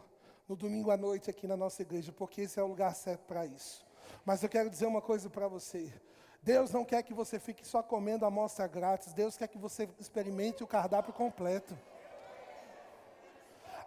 [0.49, 3.45] no domingo à noite aqui na nossa igreja, porque esse é o lugar certo para
[3.45, 3.87] isso.
[4.25, 5.93] Mas eu quero dizer uma coisa para você.
[6.43, 9.89] Deus não quer que você fique só comendo a amostra grátis, Deus quer que você
[9.99, 11.77] experimente o cardápio completo.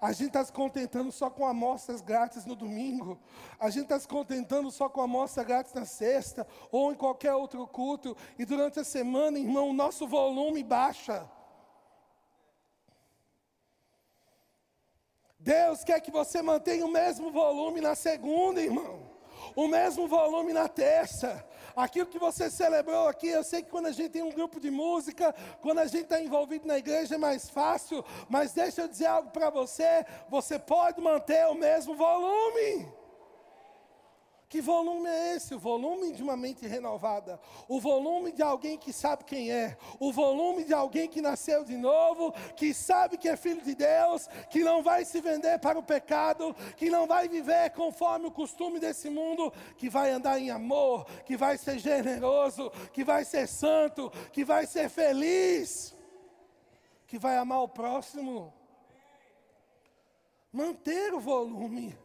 [0.02, 3.20] A gente está se contentando só com amostras grátis no domingo.
[3.60, 7.68] A gente está se contentando só com amostra grátis na sexta ou em qualquer outro
[7.68, 8.18] culto.
[8.40, 11.30] E durante a semana, irmão, o nosso volume baixa.
[15.38, 19.08] Deus quer que você mantenha o mesmo volume na segunda, irmão.
[19.56, 21.48] O mesmo volume na terça.
[21.76, 24.70] Aquilo que você celebrou aqui, eu sei que quando a gente tem um grupo de
[24.70, 29.08] música, quando a gente está envolvido na igreja é mais fácil, mas deixa eu dizer
[29.08, 33.01] algo para você: você pode manter o mesmo volume.
[34.52, 35.56] Que volume é esse?
[35.56, 37.40] O volume de uma mente renovada.
[37.70, 39.78] O volume de alguém que sabe quem é.
[39.98, 44.28] O volume de alguém que nasceu de novo, que sabe que é filho de Deus,
[44.50, 48.78] que não vai se vender para o pecado, que não vai viver conforme o costume
[48.78, 54.12] desse mundo, que vai andar em amor, que vai ser generoso, que vai ser santo,
[54.34, 55.96] que vai ser feliz,
[57.08, 58.54] que vai amar o próximo.
[60.52, 61.98] Manter o volume.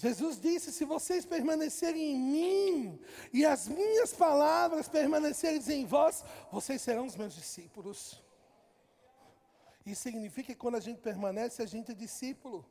[0.00, 3.00] Jesus disse: Se vocês permanecerem em mim
[3.34, 8.24] e as minhas palavras permanecerem em vós, vocês serão os meus discípulos.
[9.84, 12.64] Isso significa que quando a gente permanece, a gente é discípulo.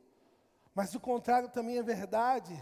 [0.74, 2.52] Mas o contrário também é verdade.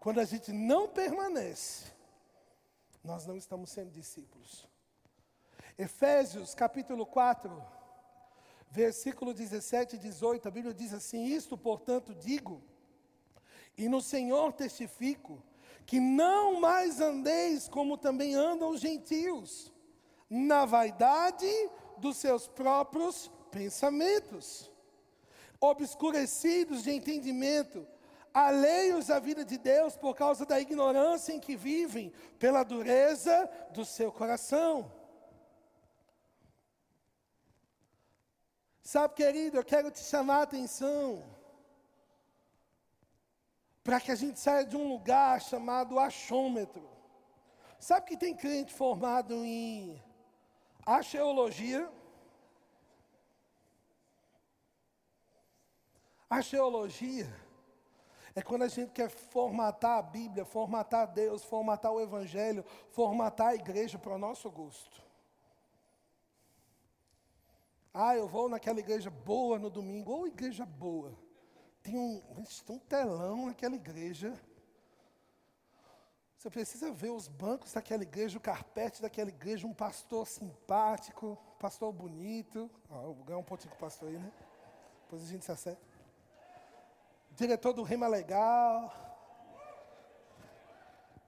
[0.00, 1.90] Quando a gente não permanece,
[3.02, 4.68] nós não estamos sendo discípulos.
[5.78, 7.50] Efésios capítulo 4,
[8.70, 12.73] versículo 17 e 18, a Bíblia diz assim: Isto, portanto, digo
[13.76, 15.42] e no Senhor testifico
[15.86, 19.72] que não mais andeis como também andam os gentios,
[20.30, 21.46] na vaidade
[21.98, 24.70] dos seus próprios pensamentos,
[25.60, 27.86] obscurecidos de entendimento,
[28.32, 33.84] alheios à vida de Deus por causa da ignorância em que vivem, pela dureza do
[33.84, 34.90] seu coração.
[38.82, 41.33] Sabe, querido, eu quero te chamar a atenção
[43.84, 46.88] para que a gente saia de um lugar chamado achômetro.
[47.78, 50.02] Sabe que tem crente formado em
[50.86, 51.92] arqueologia?
[56.30, 57.30] Arqueologia
[58.34, 63.54] é quando a gente quer formatar a Bíblia, formatar Deus, formatar o Evangelho, formatar a
[63.54, 65.04] igreja para o nosso gosto.
[67.92, 71.23] Ah, eu vou naquela igreja boa no domingo, ou igreja boa
[71.84, 74.34] tem um, um telão naquela igreja.
[76.38, 81.58] Você precisa ver os bancos daquela igreja, o carpete daquela igreja, um pastor simpático, um
[81.58, 82.70] pastor bonito.
[82.90, 84.32] Ah, vou ganhar um pontinho com o pastor aí, né?
[85.02, 85.82] Depois a gente se acerta.
[87.32, 88.92] Diretor do Rema legal.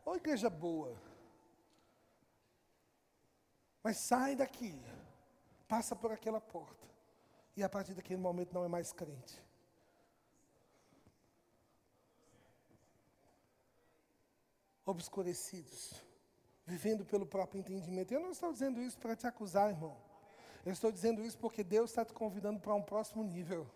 [0.07, 0.97] Ou igreja boa.
[3.83, 4.75] Mas sai daqui,
[5.69, 6.87] passa por aquela porta.
[7.57, 9.46] E a partir daquele momento não é mais crente.
[14.87, 16.03] Obscurecidos,
[16.64, 18.15] vivendo pelo próprio entendimento.
[18.15, 19.96] Eu não estou dizendo isso para te acusar, irmão.
[20.65, 23.67] Eu estou dizendo isso porque Deus está te convidando para um próximo nível.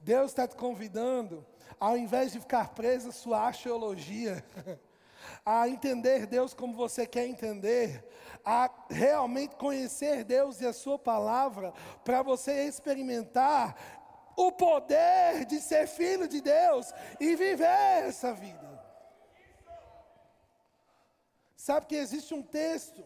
[0.00, 1.46] Deus está te convidando,
[1.78, 4.42] ao invés de ficar preso à sua arqueologia,
[5.44, 8.02] a entender Deus como você quer entender,
[8.42, 13.76] a realmente conhecer Deus e a Sua palavra, para você experimentar
[14.36, 18.69] o poder de ser filho de Deus e viver essa vida.
[21.66, 23.04] Sabe que existe um texto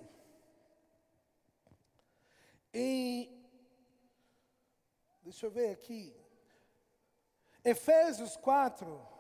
[2.72, 3.28] em.
[5.24, 6.14] Deixa eu ver aqui.
[7.64, 9.13] Efésios 4.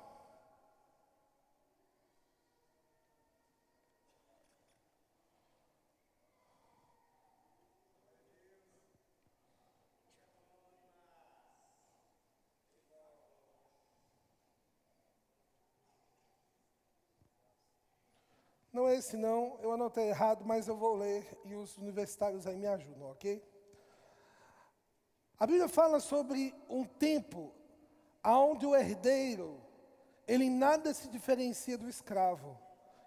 [18.84, 22.54] Não é esse não, eu anotei errado, mas eu vou ler e os universitários aí
[22.54, 23.42] me ajudam, ok?
[25.38, 27.50] A Bíblia fala sobre um tempo
[28.22, 29.58] onde o herdeiro,
[30.28, 32.58] ele nada se diferencia do escravo.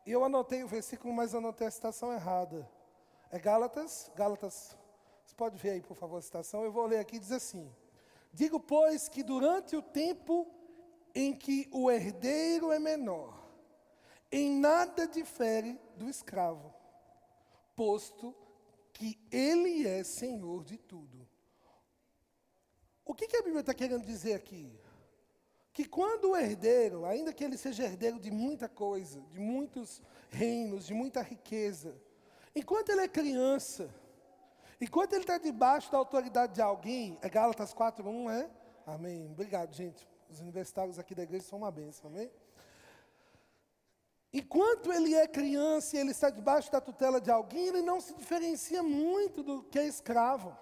[0.04, 2.68] Eu anotei o versículo, mas anotei a citação errada.
[3.30, 4.76] É Gálatas, Gálatas,
[5.28, 6.64] você pode ver aí, por favor, a citação.
[6.64, 7.72] Eu vou ler aqui, diz assim:
[8.34, 10.48] Digo, pois, que durante o tempo
[11.14, 13.47] em que o herdeiro é menor,
[14.32, 16.74] em nada difere do escravo,
[17.76, 18.36] posto
[18.94, 21.28] que ele é senhor de tudo.
[23.06, 24.70] O que, que a Bíblia está querendo dizer aqui?
[25.72, 30.88] Que quando o herdeiro, ainda que ele seja herdeiro de muita coisa, de muitos reinos,
[30.88, 31.96] de muita riqueza,
[32.56, 33.90] enquanto ele é criança,
[34.82, 38.50] enquanto ele está debaixo da autoridade de alguém, é Gálatas 4.1, é?
[38.86, 39.30] Amém.
[39.32, 40.08] Obrigado, gente.
[40.30, 42.30] Os universitários aqui da igreja são uma bênção, amém?
[44.34, 48.14] Enquanto ele é criança e ele está debaixo da tutela de alguém, ele não se
[48.14, 50.56] diferencia muito do que é escravo.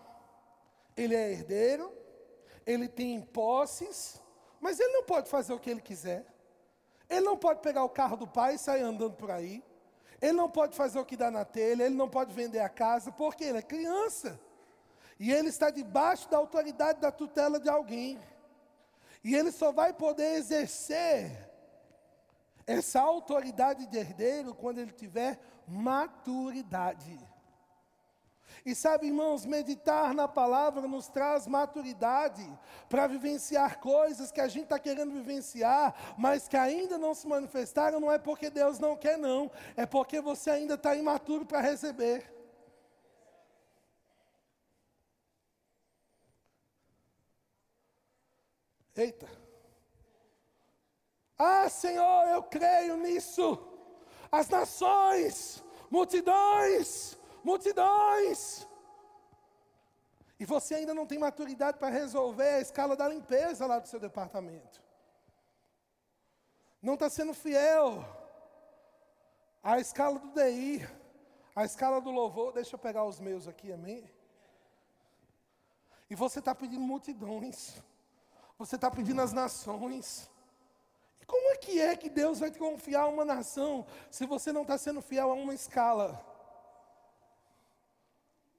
[0.96, 1.92] Ele é herdeiro,
[2.66, 4.22] ele tem posses,
[4.62, 6.26] mas ele não pode fazer o que ele quiser.
[7.10, 9.64] Ele não pode pegar o carro do pai e sair andando por aí.
[10.22, 13.12] Ele não pode fazer o que dá na telha, ele não pode vender a casa,
[13.12, 14.40] porque ele é criança.
[15.20, 18.20] E ele está debaixo da autoridade da tutela de alguém.
[19.24, 21.45] E ele só vai poder exercer
[22.68, 27.18] essa autoridade de herdeiro quando ele tiver maturidade.
[28.66, 32.44] E sabe, irmãos, meditar na palavra nos traz maturidade
[32.90, 38.00] para vivenciar coisas que a gente está querendo vivenciar, mas que ainda não se manifestaram,
[38.00, 42.34] não é porque Deus não quer, não, é porque você ainda está imaturo para receber.
[48.96, 49.45] Eita.
[51.38, 53.60] Ah, Senhor, eu creio nisso.
[54.32, 58.68] As nações, multidões, multidões.
[60.40, 64.00] E você ainda não tem maturidade para resolver a escala da limpeza lá do seu
[64.00, 64.82] departamento.
[66.82, 68.06] Não está sendo fiel
[69.64, 70.88] à escala do DI,
[71.56, 72.54] à escala do louvor.
[72.54, 74.10] Deixa eu pegar os meus aqui, amém?
[76.10, 77.82] E você está pedindo multidões.
[78.58, 80.30] Você está pedindo as nações.
[81.28, 84.78] Como é que é que Deus vai te confiar uma nação se você não está
[84.78, 86.24] sendo fiel a uma escala?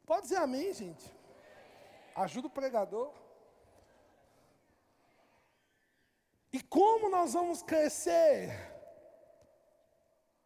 [0.04, 1.14] Pode dizer amém, gente?
[2.14, 3.12] Ajuda o pregador.
[6.52, 8.50] E como nós vamos crescer?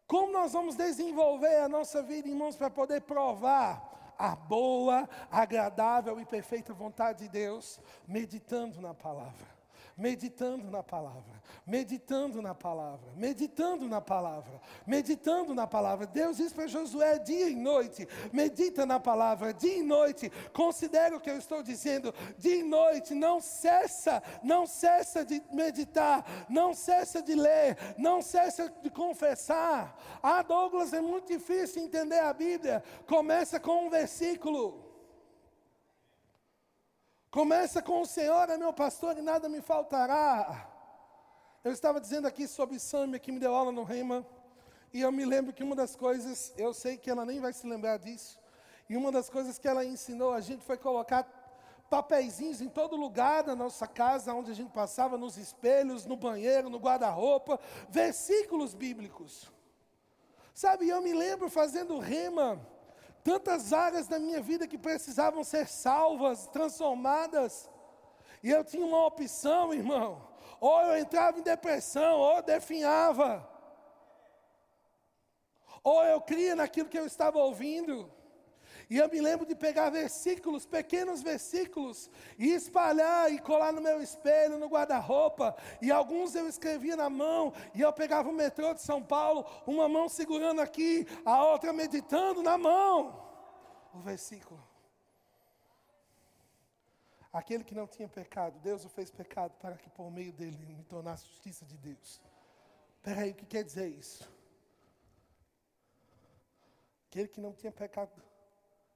[0.05, 6.25] Como nós vamos desenvolver a nossa vida, irmãos, para poder provar a boa, agradável e
[6.25, 9.60] perfeita vontade de Deus, meditando na palavra
[9.97, 16.05] meditando na palavra, meditando na palavra, meditando na palavra, meditando na palavra.
[16.05, 21.19] Deus diz para Josué dia e noite: medita na palavra, dia e noite, considera o
[21.19, 27.21] que eu estou dizendo, dia e noite, não cessa, não cessa de meditar, não cessa
[27.21, 29.97] de ler, não cessa de confessar.
[30.21, 32.83] Ah, Douglas, é muito difícil entender a Bíblia.
[33.07, 34.90] Começa com um versículo.
[37.31, 40.69] Começa com o Senhor é meu pastor e nada me faltará.
[41.63, 44.27] Eu estava dizendo aqui sobre Sâmia, que me deu aula no Rema,
[44.93, 47.65] e eu me lembro que uma das coisas, eu sei que ela nem vai se
[47.65, 48.37] lembrar disso,
[48.89, 51.25] e uma das coisas que ela ensinou a gente foi colocar
[51.89, 56.69] papeizinhos em todo lugar da nossa casa, onde a gente passava, nos espelhos, no banheiro,
[56.69, 57.57] no guarda-roupa,
[57.87, 59.49] versículos bíblicos.
[60.53, 62.59] Sabe, eu me lembro fazendo rema,
[63.23, 67.69] tantas áreas da minha vida que precisavam ser salvas, transformadas.
[68.43, 70.27] E eu tinha uma opção, irmão.
[70.59, 73.47] Ou eu entrava em depressão, ou eu definhava.
[75.83, 78.11] Ou eu cria naquilo que eu estava ouvindo.
[78.91, 84.01] E eu me lembro de pegar versículos, pequenos versículos, e espalhar e colar no meu
[84.01, 85.55] espelho, no guarda-roupa.
[85.81, 89.87] E alguns eu escrevia na mão, e eu pegava o metrô de São Paulo, uma
[89.87, 93.25] mão segurando aqui, a outra meditando na mão.
[93.93, 94.61] O versículo.
[97.31, 100.83] Aquele que não tinha pecado, Deus o fez pecado para que por meio dele me
[100.83, 102.19] tornasse justiça de Deus.
[102.97, 104.29] Espera aí, o que quer dizer isso?
[107.07, 108.11] Aquele que não tinha pecado,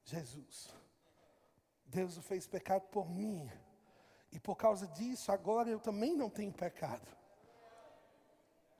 [0.06, 0.70] Jesus.
[1.86, 3.50] Deus o fez pecado por mim.
[4.32, 7.08] E por causa disso, agora eu também não tenho pecado.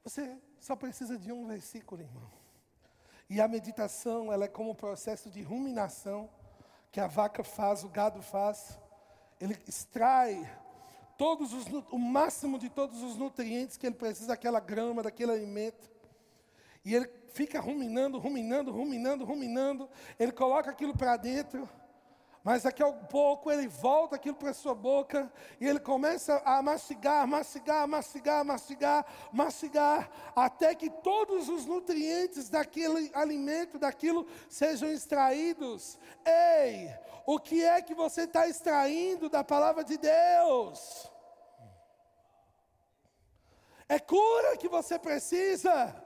[0.04, 2.30] Você só precisa de um versículo, irmão.
[3.30, 6.30] E a meditação, ela é como um processo de ruminação
[6.92, 8.80] que a vaca faz, o gado faz.
[9.40, 10.48] Ele extrai
[11.18, 15.90] todos os, o máximo de todos os nutrientes que ele precisa daquela grama, daquele alimento.
[16.84, 19.90] E ele fica ruminando, ruminando, ruminando, ruminando.
[20.18, 21.70] Ele coloca aquilo para dentro.
[22.42, 27.28] Mas daqui a pouco ele volta aquilo para sua boca e ele começa a mastigar,
[27.28, 35.98] mastigar, mastigar, mastigar, mastigar, até que todos os nutrientes daquele alimento, daquilo, sejam extraídos.
[36.24, 36.88] Ei,
[37.26, 41.12] o que é que você está extraindo da palavra de Deus?
[43.90, 46.05] É cura que você precisa.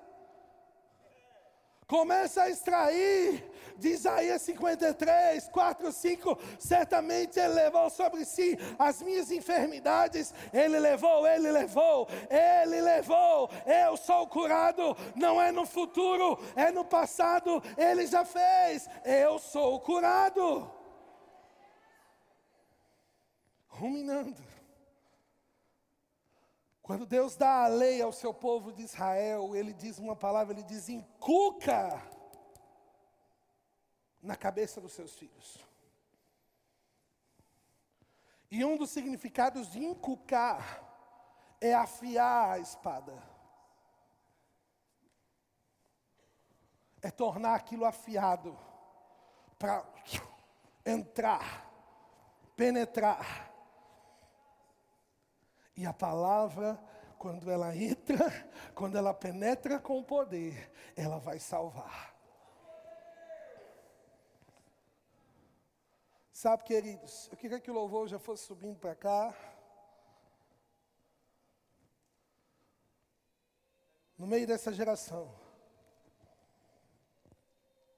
[1.90, 3.44] Começa a extrair
[3.76, 6.38] de Isaías 53, 4, 5.
[6.60, 10.32] Certamente Ele levou sobre si as minhas enfermidades.
[10.54, 13.50] Ele levou, Ele levou, Ele levou.
[13.66, 14.96] Eu sou curado.
[15.16, 17.60] Não é no futuro, é no passado.
[17.76, 18.88] Ele já fez.
[19.04, 20.72] Eu sou curado.
[23.68, 24.49] Ruminando.
[26.90, 30.64] Quando Deus dá a lei ao seu povo de Israel, ele diz uma palavra, ele
[30.64, 32.02] diz: inculca
[34.20, 35.64] na cabeça dos seus filhos.
[38.50, 40.84] E um dos significados de inculcar
[41.62, 43.14] é afiar a espada.
[47.04, 48.58] É tornar aquilo afiado
[49.60, 49.86] para
[50.84, 51.70] entrar,
[52.56, 53.49] penetrar
[55.80, 56.78] e a palavra,
[57.18, 58.18] quando ela entra,
[58.76, 62.14] quando ela penetra com o poder, ela vai salvar.
[66.34, 69.34] Sabe, queridos, eu queria que o louvor já fosse subindo para cá.
[74.18, 75.34] No meio dessa geração,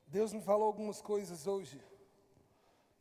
[0.05, 1.83] Deus me falou algumas coisas hoje.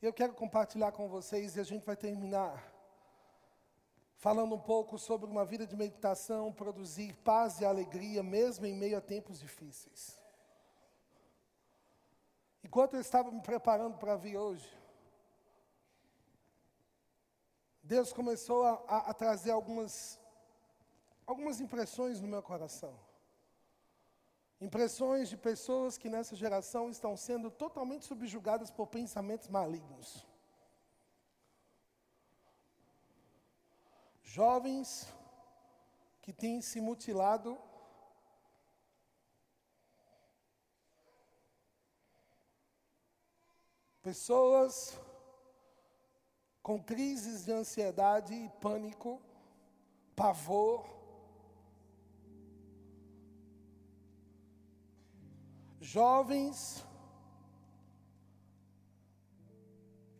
[0.01, 2.70] E eu quero compartilhar com vocês e a gente vai terminar
[4.21, 8.99] falando um pouco sobre uma vida de meditação, produzir paz e alegria, mesmo em meio
[8.99, 10.21] a tempos difíceis.
[12.63, 14.71] Enquanto eu estava me preparando para vir hoje,
[17.83, 20.21] Deus começou a, a, a trazer algumas,
[21.27, 22.95] algumas impressões no meu coração.
[24.61, 30.30] Impressões de pessoas que nessa geração estão sendo totalmente subjugadas por pensamentos malignos.
[34.33, 35.13] Jovens
[36.23, 37.59] que têm se mutilado.
[44.01, 44.97] Pessoas
[46.63, 49.21] com crises de ansiedade e pânico,
[50.15, 50.89] pavor,
[55.81, 56.87] jovens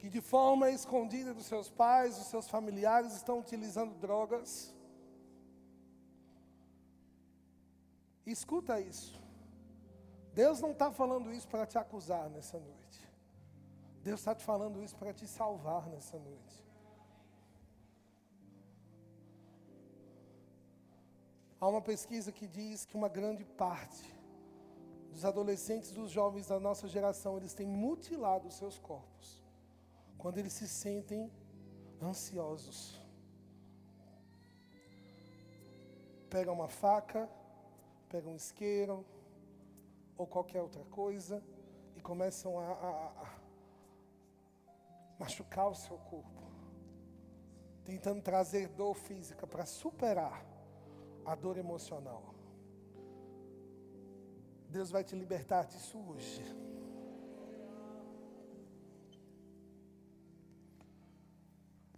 [0.01, 4.75] que de forma escondida dos seus pais, dos seus familiares, estão utilizando drogas.
[8.25, 9.21] Escuta isso.
[10.33, 12.99] Deus não está falando isso para te acusar nessa noite.
[14.03, 16.65] Deus está te falando isso para te salvar nessa noite.
[21.61, 24.19] Há uma pesquisa que diz que uma grande parte
[25.11, 29.40] dos adolescentes, dos jovens da nossa geração, eles têm mutilado os seus corpos
[30.21, 31.33] quando eles se sentem
[32.01, 33.01] ansiosos.
[36.29, 37.29] Pega uma faca,
[38.09, 39.05] pega um isqueiro
[40.17, 41.43] ou qualquer outra coisa
[41.97, 42.91] e começam a, a,
[43.23, 43.41] a
[45.19, 46.43] machucar o seu corpo,
[47.83, 50.45] tentando trazer dor física para superar
[51.25, 52.35] a dor emocional.
[54.69, 56.43] Deus vai te libertar disso hoje.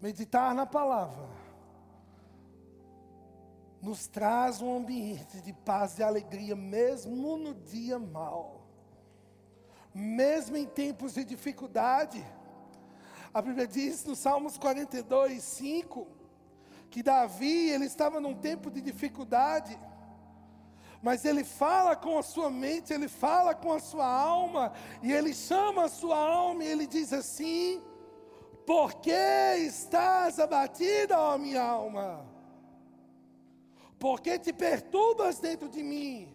[0.03, 1.29] Meditar na palavra
[3.81, 8.67] nos traz um ambiente de paz e alegria, mesmo no dia mal,
[9.95, 12.25] mesmo em tempos de dificuldade.
[13.33, 16.09] A Bíblia diz no Salmos 42, 5,
[16.91, 19.79] que Davi, ele estava num tempo de dificuldade,
[21.01, 25.33] mas ele fala com a sua mente, ele fala com a sua alma, e ele
[25.33, 27.81] chama a sua alma e ele diz assim:
[28.67, 29.11] por que
[29.59, 32.25] estás abatida, ó minha alma?
[33.99, 36.35] Por que te perturbas dentro de mim?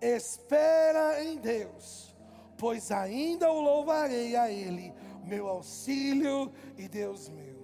[0.00, 2.14] Espera em Deus,
[2.56, 7.58] pois ainda o louvarei a Ele, meu auxílio e Deus meu.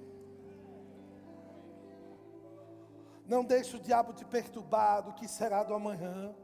[3.26, 6.34] Não deixe o diabo te perturbar do que será do amanhã.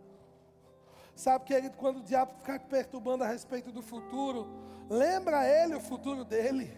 [1.14, 4.48] Sabe, querido, quando o diabo ficar te perturbando a respeito do futuro,
[4.88, 6.72] lembra ele o futuro dele,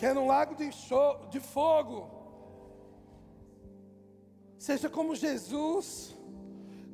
[0.00, 0.70] que é no lago de,
[1.28, 2.08] de fogo.
[4.58, 6.16] Seja como Jesus,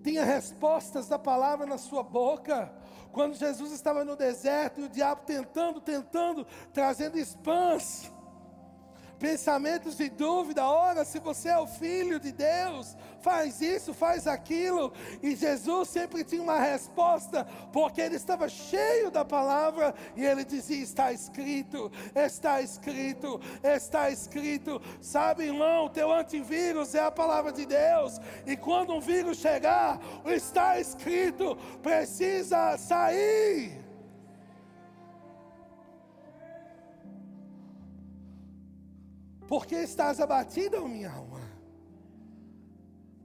[0.03, 2.69] tenha respostas da palavra na sua boca.
[3.13, 8.11] Quando Jesus estava no deserto e o diabo tentando, tentando, trazendo spams
[9.19, 14.93] pensamentos de dúvida, ora, se você é o filho de Deus, faz isso, faz aquilo.
[15.23, 20.83] E Jesus sempre tinha uma resposta, porque ele estava cheio da palavra e ele dizia:
[20.83, 24.81] Está escrito, está escrito, está escrito.
[25.01, 30.79] Sabe, irmão, teu antivírus é a palavra de Deus, e quando um vírus chegar, está
[30.79, 33.86] escrito precisa sair.
[39.49, 41.41] Porque estás abatida, minha alma?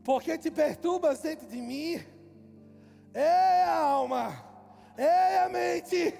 [0.03, 1.99] Porque te perturbas dentro de mim?
[3.13, 4.43] Ei, alma!
[4.97, 6.13] Ei, a mente!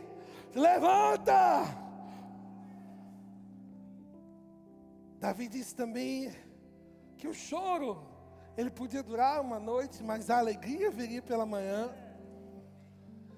[0.56, 1.82] Levanta!
[5.20, 6.32] Davi disse também
[7.18, 8.04] que o choro
[8.58, 11.89] ele podia durar uma noite, mas a alegria viria pela manhã.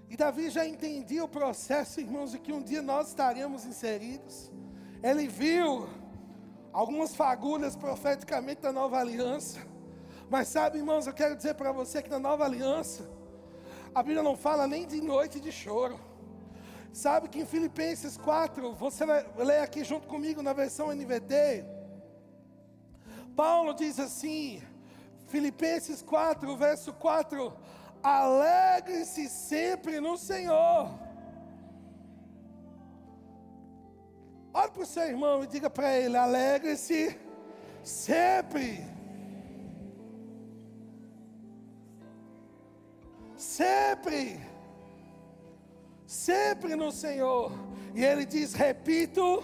[0.09, 4.51] E Davi já entendia o processo, irmãos, de que um dia nós estaríamos inseridos.
[5.01, 5.87] Ele viu
[6.73, 9.59] algumas fagulhas profeticamente da nova aliança.
[10.29, 13.07] Mas sabe, irmãos, eu quero dizer para você que na nova aliança,
[13.93, 15.99] a Bíblia não fala nem de noite de choro.
[16.91, 19.05] Sabe que em Filipenses 4, você
[19.37, 21.65] ler aqui junto comigo na versão NVT.
[23.35, 24.61] Paulo diz assim,
[25.27, 27.53] Filipenses 4, verso 4:
[28.01, 30.89] Alegre-se sempre no Senhor.
[34.53, 37.19] Olhe para o seu irmão e diga para ele: alegre-se
[37.83, 38.85] sempre.
[43.35, 44.39] Sempre.
[46.05, 47.51] Sempre no Senhor.
[47.95, 49.43] E ele diz: repito,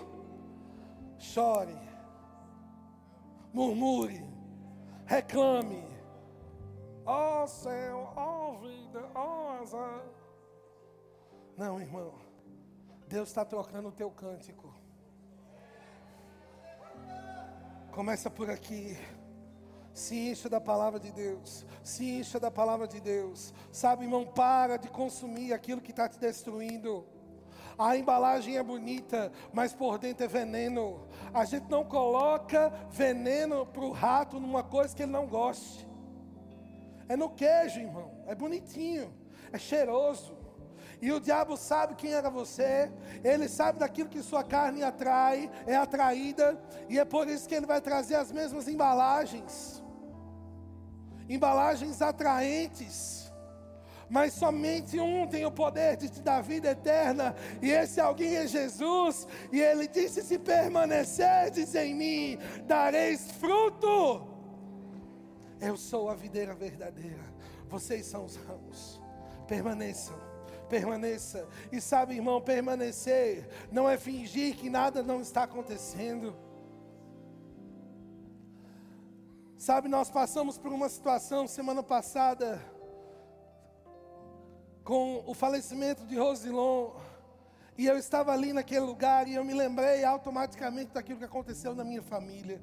[1.18, 1.78] chore,
[3.52, 4.24] murmure,
[5.06, 5.84] reclame.
[7.06, 10.04] Ó oh, céu, ó oh, vida, ó oh, azar.
[11.58, 12.14] Não, irmão.
[13.08, 14.69] Deus está trocando o teu cântico.
[17.92, 18.98] Começa por aqui.
[19.94, 21.66] Se encha da palavra de Deus.
[21.84, 23.54] Se encha da palavra de Deus.
[23.72, 27.06] Sabe, irmão, para de consumir aquilo que está te destruindo.
[27.78, 31.08] A embalagem é bonita, mas por dentro é veneno.
[31.34, 35.88] A gente não coloca veneno para o rato numa coisa que ele não goste.
[37.08, 38.12] É no queijo, irmão.
[38.28, 39.12] É bonitinho.
[39.52, 40.38] É cheiroso.
[41.02, 42.92] E o diabo sabe quem era você,
[43.24, 47.66] ele sabe daquilo que sua carne atrai, é atraída, e é por isso que ele
[47.66, 49.82] vai trazer as mesmas embalagens
[51.30, 53.32] embalagens atraentes.
[54.10, 58.48] Mas somente um tem o poder de te dar vida eterna, e esse alguém é
[58.48, 59.28] Jesus.
[59.52, 64.28] E ele disse: Se permanecerdes em mim, dareis fruto.
[65.62, 67.24] Eu sou a videira verdadeira,
[67.68, 69.00] vocês são os ramos.
[69.48, 70.29] Permaneçam
[70.70, 71.48] permaneça.
[71.72, 76.36] E sabe, irmão, permanecer não é fingir que nada não está acontecendo.
[79.58, 82.62] Sabe, nós passamos por uma situação semana passada
[84.86, 86.96] com o falecimento de Rosilon.
[87.78, 91.84] E eu estava ali naquele lugar e eu me lembrei automaticamente daquilo que aconteceu na
[91.84, 92.62] minha família.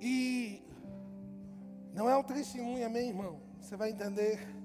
[0.00, 0.62] E
[1.92, 3.40] não é um testemunho, amém, irmão?
[3.60, 4.63] Você vai entender.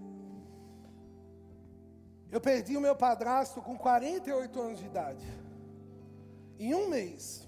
[2.31, 5.25] Eu perdi o meu padrasto com 48 anos de idade.
[6.59, 7.47] Em um mês,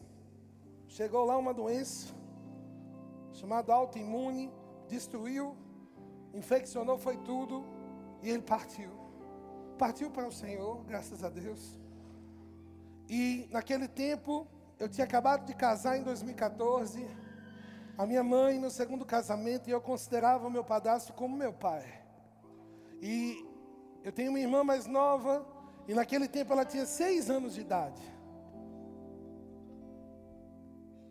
[0.88, 2.14] chegou lá uma doença
[3.32, 4.52] chamada autoimune,
[4.88, 5.56] destruiu,
[6.34, 7.64] infeccionou, foi tudo,
[8.24, 8.92] e ele partiu.
[9.78, 11.80] Partiu para o Senhor, graças a Deus.
[13.10, 14.48] E naquele tempo,
[14.80, 17.08] eu tinha acabado de casar em 2014.
[17.98, 21.86] A minha mãe no segundo casamento, e eu considerava o meu padrasto como meu pai.
[23.02, 23.46] E
[24.04, 25.46] eu tenho uma irmã mais nova,
[25.88, 28.02] e naquele tempo ela tinha seis anos de idade.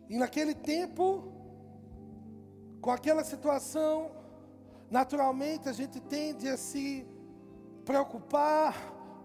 [0.09, 1.31] E naquele tempo,
[2.81, 4.11] com aquela situação,
[4.89, 7.07] naturalmente a gente tende a se
[7.85, 8.75] preocupar,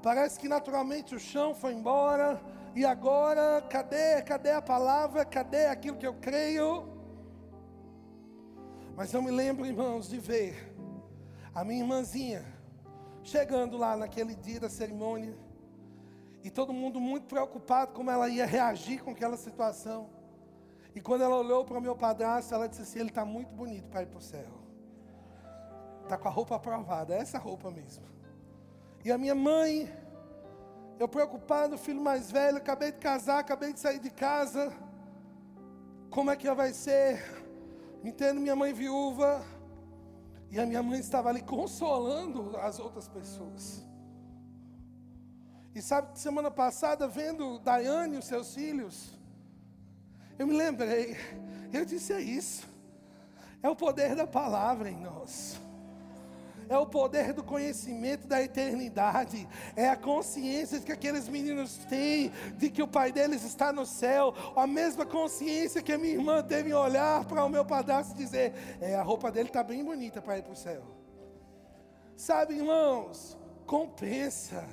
[0.02, 2.40] parece que naturalmente o chão foi embora,
[2.74, 6.86] e agora, cadê, cadê a palavra, cadê aquilo que eu creio?
[8.94, 10.72] Mas eu me lembro, irmãos, de ver
[11.54, 12.55] a minha irmãzinha,
[13.26, 15.36] Chegando lá naquele dia da cerimônia,
[16.44, 20.08] e todo mundo muito preocupado como ela ia reagir com aquela situação.
[20.94, 23.88] E quando ela olhou para o meu padrasto, ela disse assim: Ele está muito bonito
[23.88, 24.46] para ir para o céu.
[26.04, 28.04] Está com a roupa aprovada, é essa roupa mesmo.
[29.04, 29.92] E a minha mãe,
[30.96, 34.72] eu preocupado, filho mais velho, acabei de casar, acabei de sair de casa.
[36.10, 37.20] Como é que vai ser?
[38.04, 39.44] Entendo minha mãe viúva.
[40.50, 43.84] E a minha mãe estava ali consolando as outras pessoas.
[45.74, 49.10] E sabe que semana passada, vendo Daiane e os seus filhos,
[50.38, 51.16] eu me lembrei,
[51.72, 52.66] eu disse: é isso,
[53.62, 55.60] é o poder da palavra em nós
[56.68, 62.70] é o poder do conhecimento da eternidade, é a consciência que aqueles meninos têm de
[62.70, 66.70] que o pai deles está no céu, a mesma consciência que a minha irmã teve
[66.70, 70.20] em olhar para o meu padrasto e dizer: é, a roupa dele está bem bonita
[70.20, 70.82] para ir para o céu.
[72.16, 73.36] Sabe, irmãos,
[73.66, 74.66] compensa,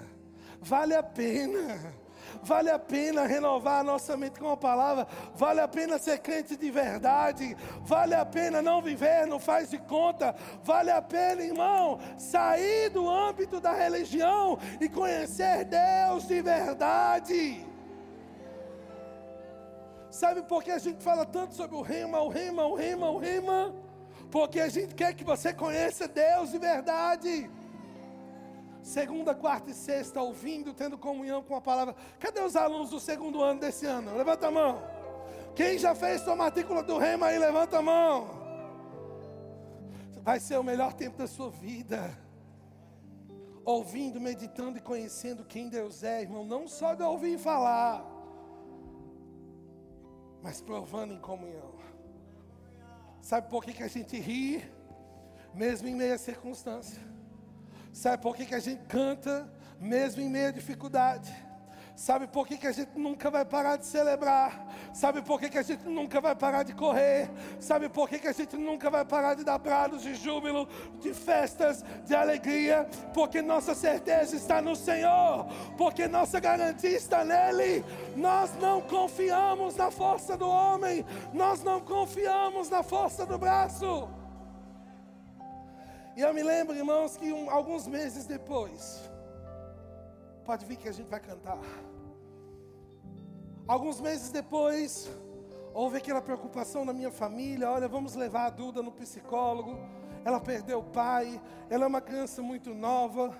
[0.61, 2.02] vale a pena.
[2.41, 5.07] Vale a pena renovar a nossa mente com a palavra.
[5.35, 7.55] Vale a pena ser crente de verdade.
[7.81, 10.35] Vale a pena não viver, não faz de conta.
[10.63, 17.65] Vale a pena, irmão, sair do âmbito da religião e conhecer Deus de verdade.
[20.09, 23.17] Sabe por que a gente fala tanto sobre o rema, o rema, o rema, o
[23.17, 23.73] rema?
[24.29, 27.49] Porque a gente quer que você conheça Deus de verdade
[28.83, 31.95] segunda, quarta e sexta, ouvindo, tendo comunhão com a palavra.
[32.19, 34.15] Cadê os alunos do segundo ano desse ano?
[34.15, 34.83] Levanta a mão.
[35.55, 38.43] Quem já fez sua matrícula do Rema aí, levanta a mão.
[40.21, 42.17] Vai ser o melhor tempo da sua vida.
[43.63, 46.43] Ouvindo, meditando e conhecendo quem Deus é, irmão.
[46.43, 48.05] Não só de ouvir falar,
[50.41, 51.73] mas provando em comunhão.
[53.21, 54.61] Sabe por que, que a gente ri,
[55.53, 57.12] mesmo em meia circunstância?
[57.93, 59.47] Sabe por que, que a gente canta,
[59.79, 61.31] mesmo em meio à dificuldade?
[61.95, 64.65] Sabe por que, que a gente nunca vai parar de celebrar?
[64.91, 67.29] Sabe por que, que a gente nunca vai parar de correr?
[67.59, 70.67] Sabe por que, que a gente nunca vai parar de dar brados de júbilo,
[70.99, 72.87] de festas, de alegria?
[73.13, 75.45] Porque nossa certeza está no Senhor,
[75.77, 77.85] porque nossa garantia está nele.
[78.15, 84.09] Nós não confiamos na força do homem, nós não confiamos na força do braço.
[86.15, 89.09] E eu me lembro, irmãos, que um, alguns meses depois,
[90.45, 91.57] pode vir que a gente vai cantar.
[93.67, 95.09] Alguns meses depois,
[95.73, 99.79] houve aquela preocupação na minha família: olha, vamos levar a Duda no psicólogo.
[100.23, 103.35] Ela perdeu o pai, ela é uma criança muito nova.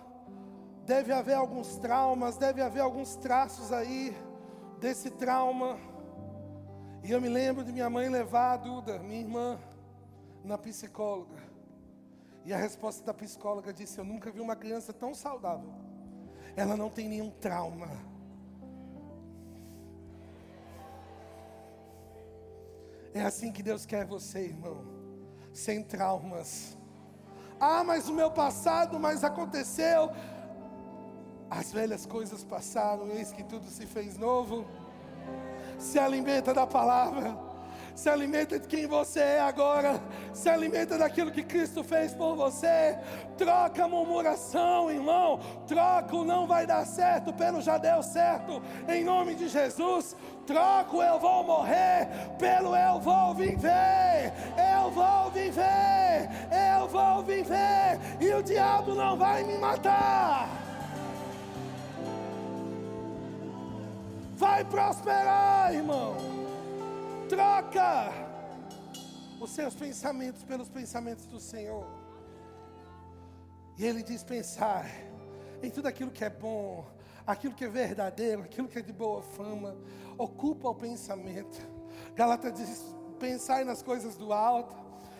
[0.83, 4.17] Deve haver alguns traumas, deve haver alguns traços aí
[4.79, 5.77] desse trauma.
[7.03, 9.59] E eu me lembro de minha mãe levar a Duda, minha irmã,
[10.43, 11.52] na psicóloga.
[12.45, 15.71] E a resposta da psicóloga disse: Eu nunca vi uma criança tão saudável.
[16.55, 17.87] Ela não tem nenhum trauma.
[23.13, 24.83] É assim que Deus quer você, irmão.
[25.53, 26.77] Sem traumas.
[27.59, 30.11] Ah, mas o meu passado, mas aconteceu.
[31.49, 34.65] As velhas coisas passaram, eis que tudo se fez novo.
[35.77, 37.52] Se alimenta da palavra
[37.95, 40.01] se alimenta de quem você é agora,
[40.33, 42.97] se alimenta daquilo que Cristo fez por você.
[43.37, 45.39] Troca a murmuração, irmão.
[45.67, 50.15] Troca o não vai dar certo pelo já deu certo, em nome de Jesus.
[50.45, 54.33] Troco eu vou morrer pelo eu vou viver.
[54.57, 56.29] Eu vou viver,
[56.77, 60.49] eu vou viver, e o diabo não vai me matar.
[64.35, 66.32] Vai prosperar, irmão.
[67.33, 68.11] Troca
[69.41, 71.87] os seus pensamentos pelos pensamentos do Senhor.
[73.75, 74.85] E Ele diz: pensar
[75.63, 76.85] em tudo aquilo que é bom,
[77.25, 79.75] aquilo que é verdadeiro, aquilo que é de boa fama.
[80.15, 81.57] Ocupa o pensamento.
[82.13, 84.75] Galata diz: pensar nas coisas do alto.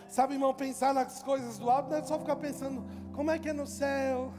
[0.08, 3.48] Sabe, irmão, pensar nas coisas do alto não é só ficar pensando como é que
[3.48, 4.32] é no céu.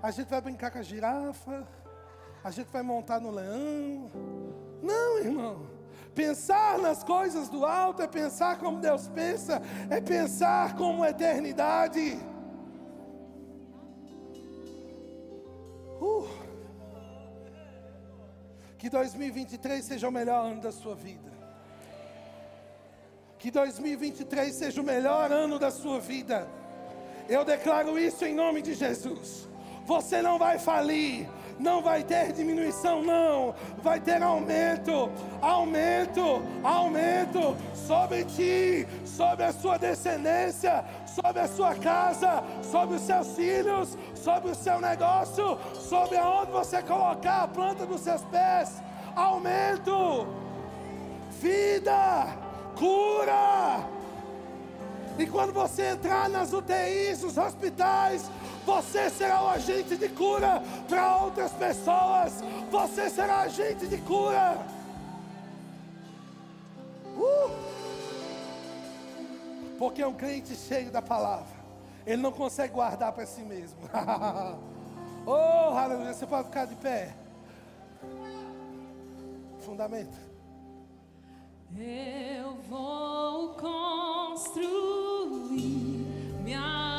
[0.00, 1.66] A gente vai brincar com a girafa.
[2.44, 4.08] A gente vai montar no leão.
[4.80, 5.79] Não, irmão.
[6.14, 12.18] Pensar nas coisas do alto é pensar como Deus pensa, é pensar como eternidade.
[16.00, 16.28] Uh.
[18.76, 21.30] Que 2023 seja o melhor ano da sua vida.
[23.38, 26.48] Que 2023 seja o melhor ano da sua vida.
[27.28, 29.48] Eu declaro isso em nome de Jesus.
[29.86, 31.28] Você não vai falir,
[31.60, 35.10] não vai ter diminuição, não, vai ter aumento,
[35.42, 43.36] aumento, aumento sobre ti, sobre a sua descendência, sobre a sua casa, sobre os seus
[43.36, 48.82] filhos, sobre o seu negócio, sobre aonde você colocar a planta dos seus pés.
[49.14, 50.26] Aumento,
[51.40, 52.26] vida,
[52.76, 53.84] cura.
[55.18, 58.30] E quando você entrar nas UTIs, nos hospitais,
[58.64, 62.42] você será o agente de cura para outras pessoas.
[62.70, 64.58] Você será agente de cura.
[67.16, 67.50] Uh!
[69.78, 71.56] Porque um crente cheio da palavra,
[72.06, 73.78] ele não consegue guardar para si mesmo.
[75.26, 76.12] oh, aleluia.
[76.12, 77.14] Você pode ficar de pé.
[79.60, 80.30] Fundamento.
[81.78, 84.90] Eu vou construir
[86.42, 86.89] minha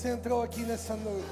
[0.00, 1.28] você entrou aqui nessa noite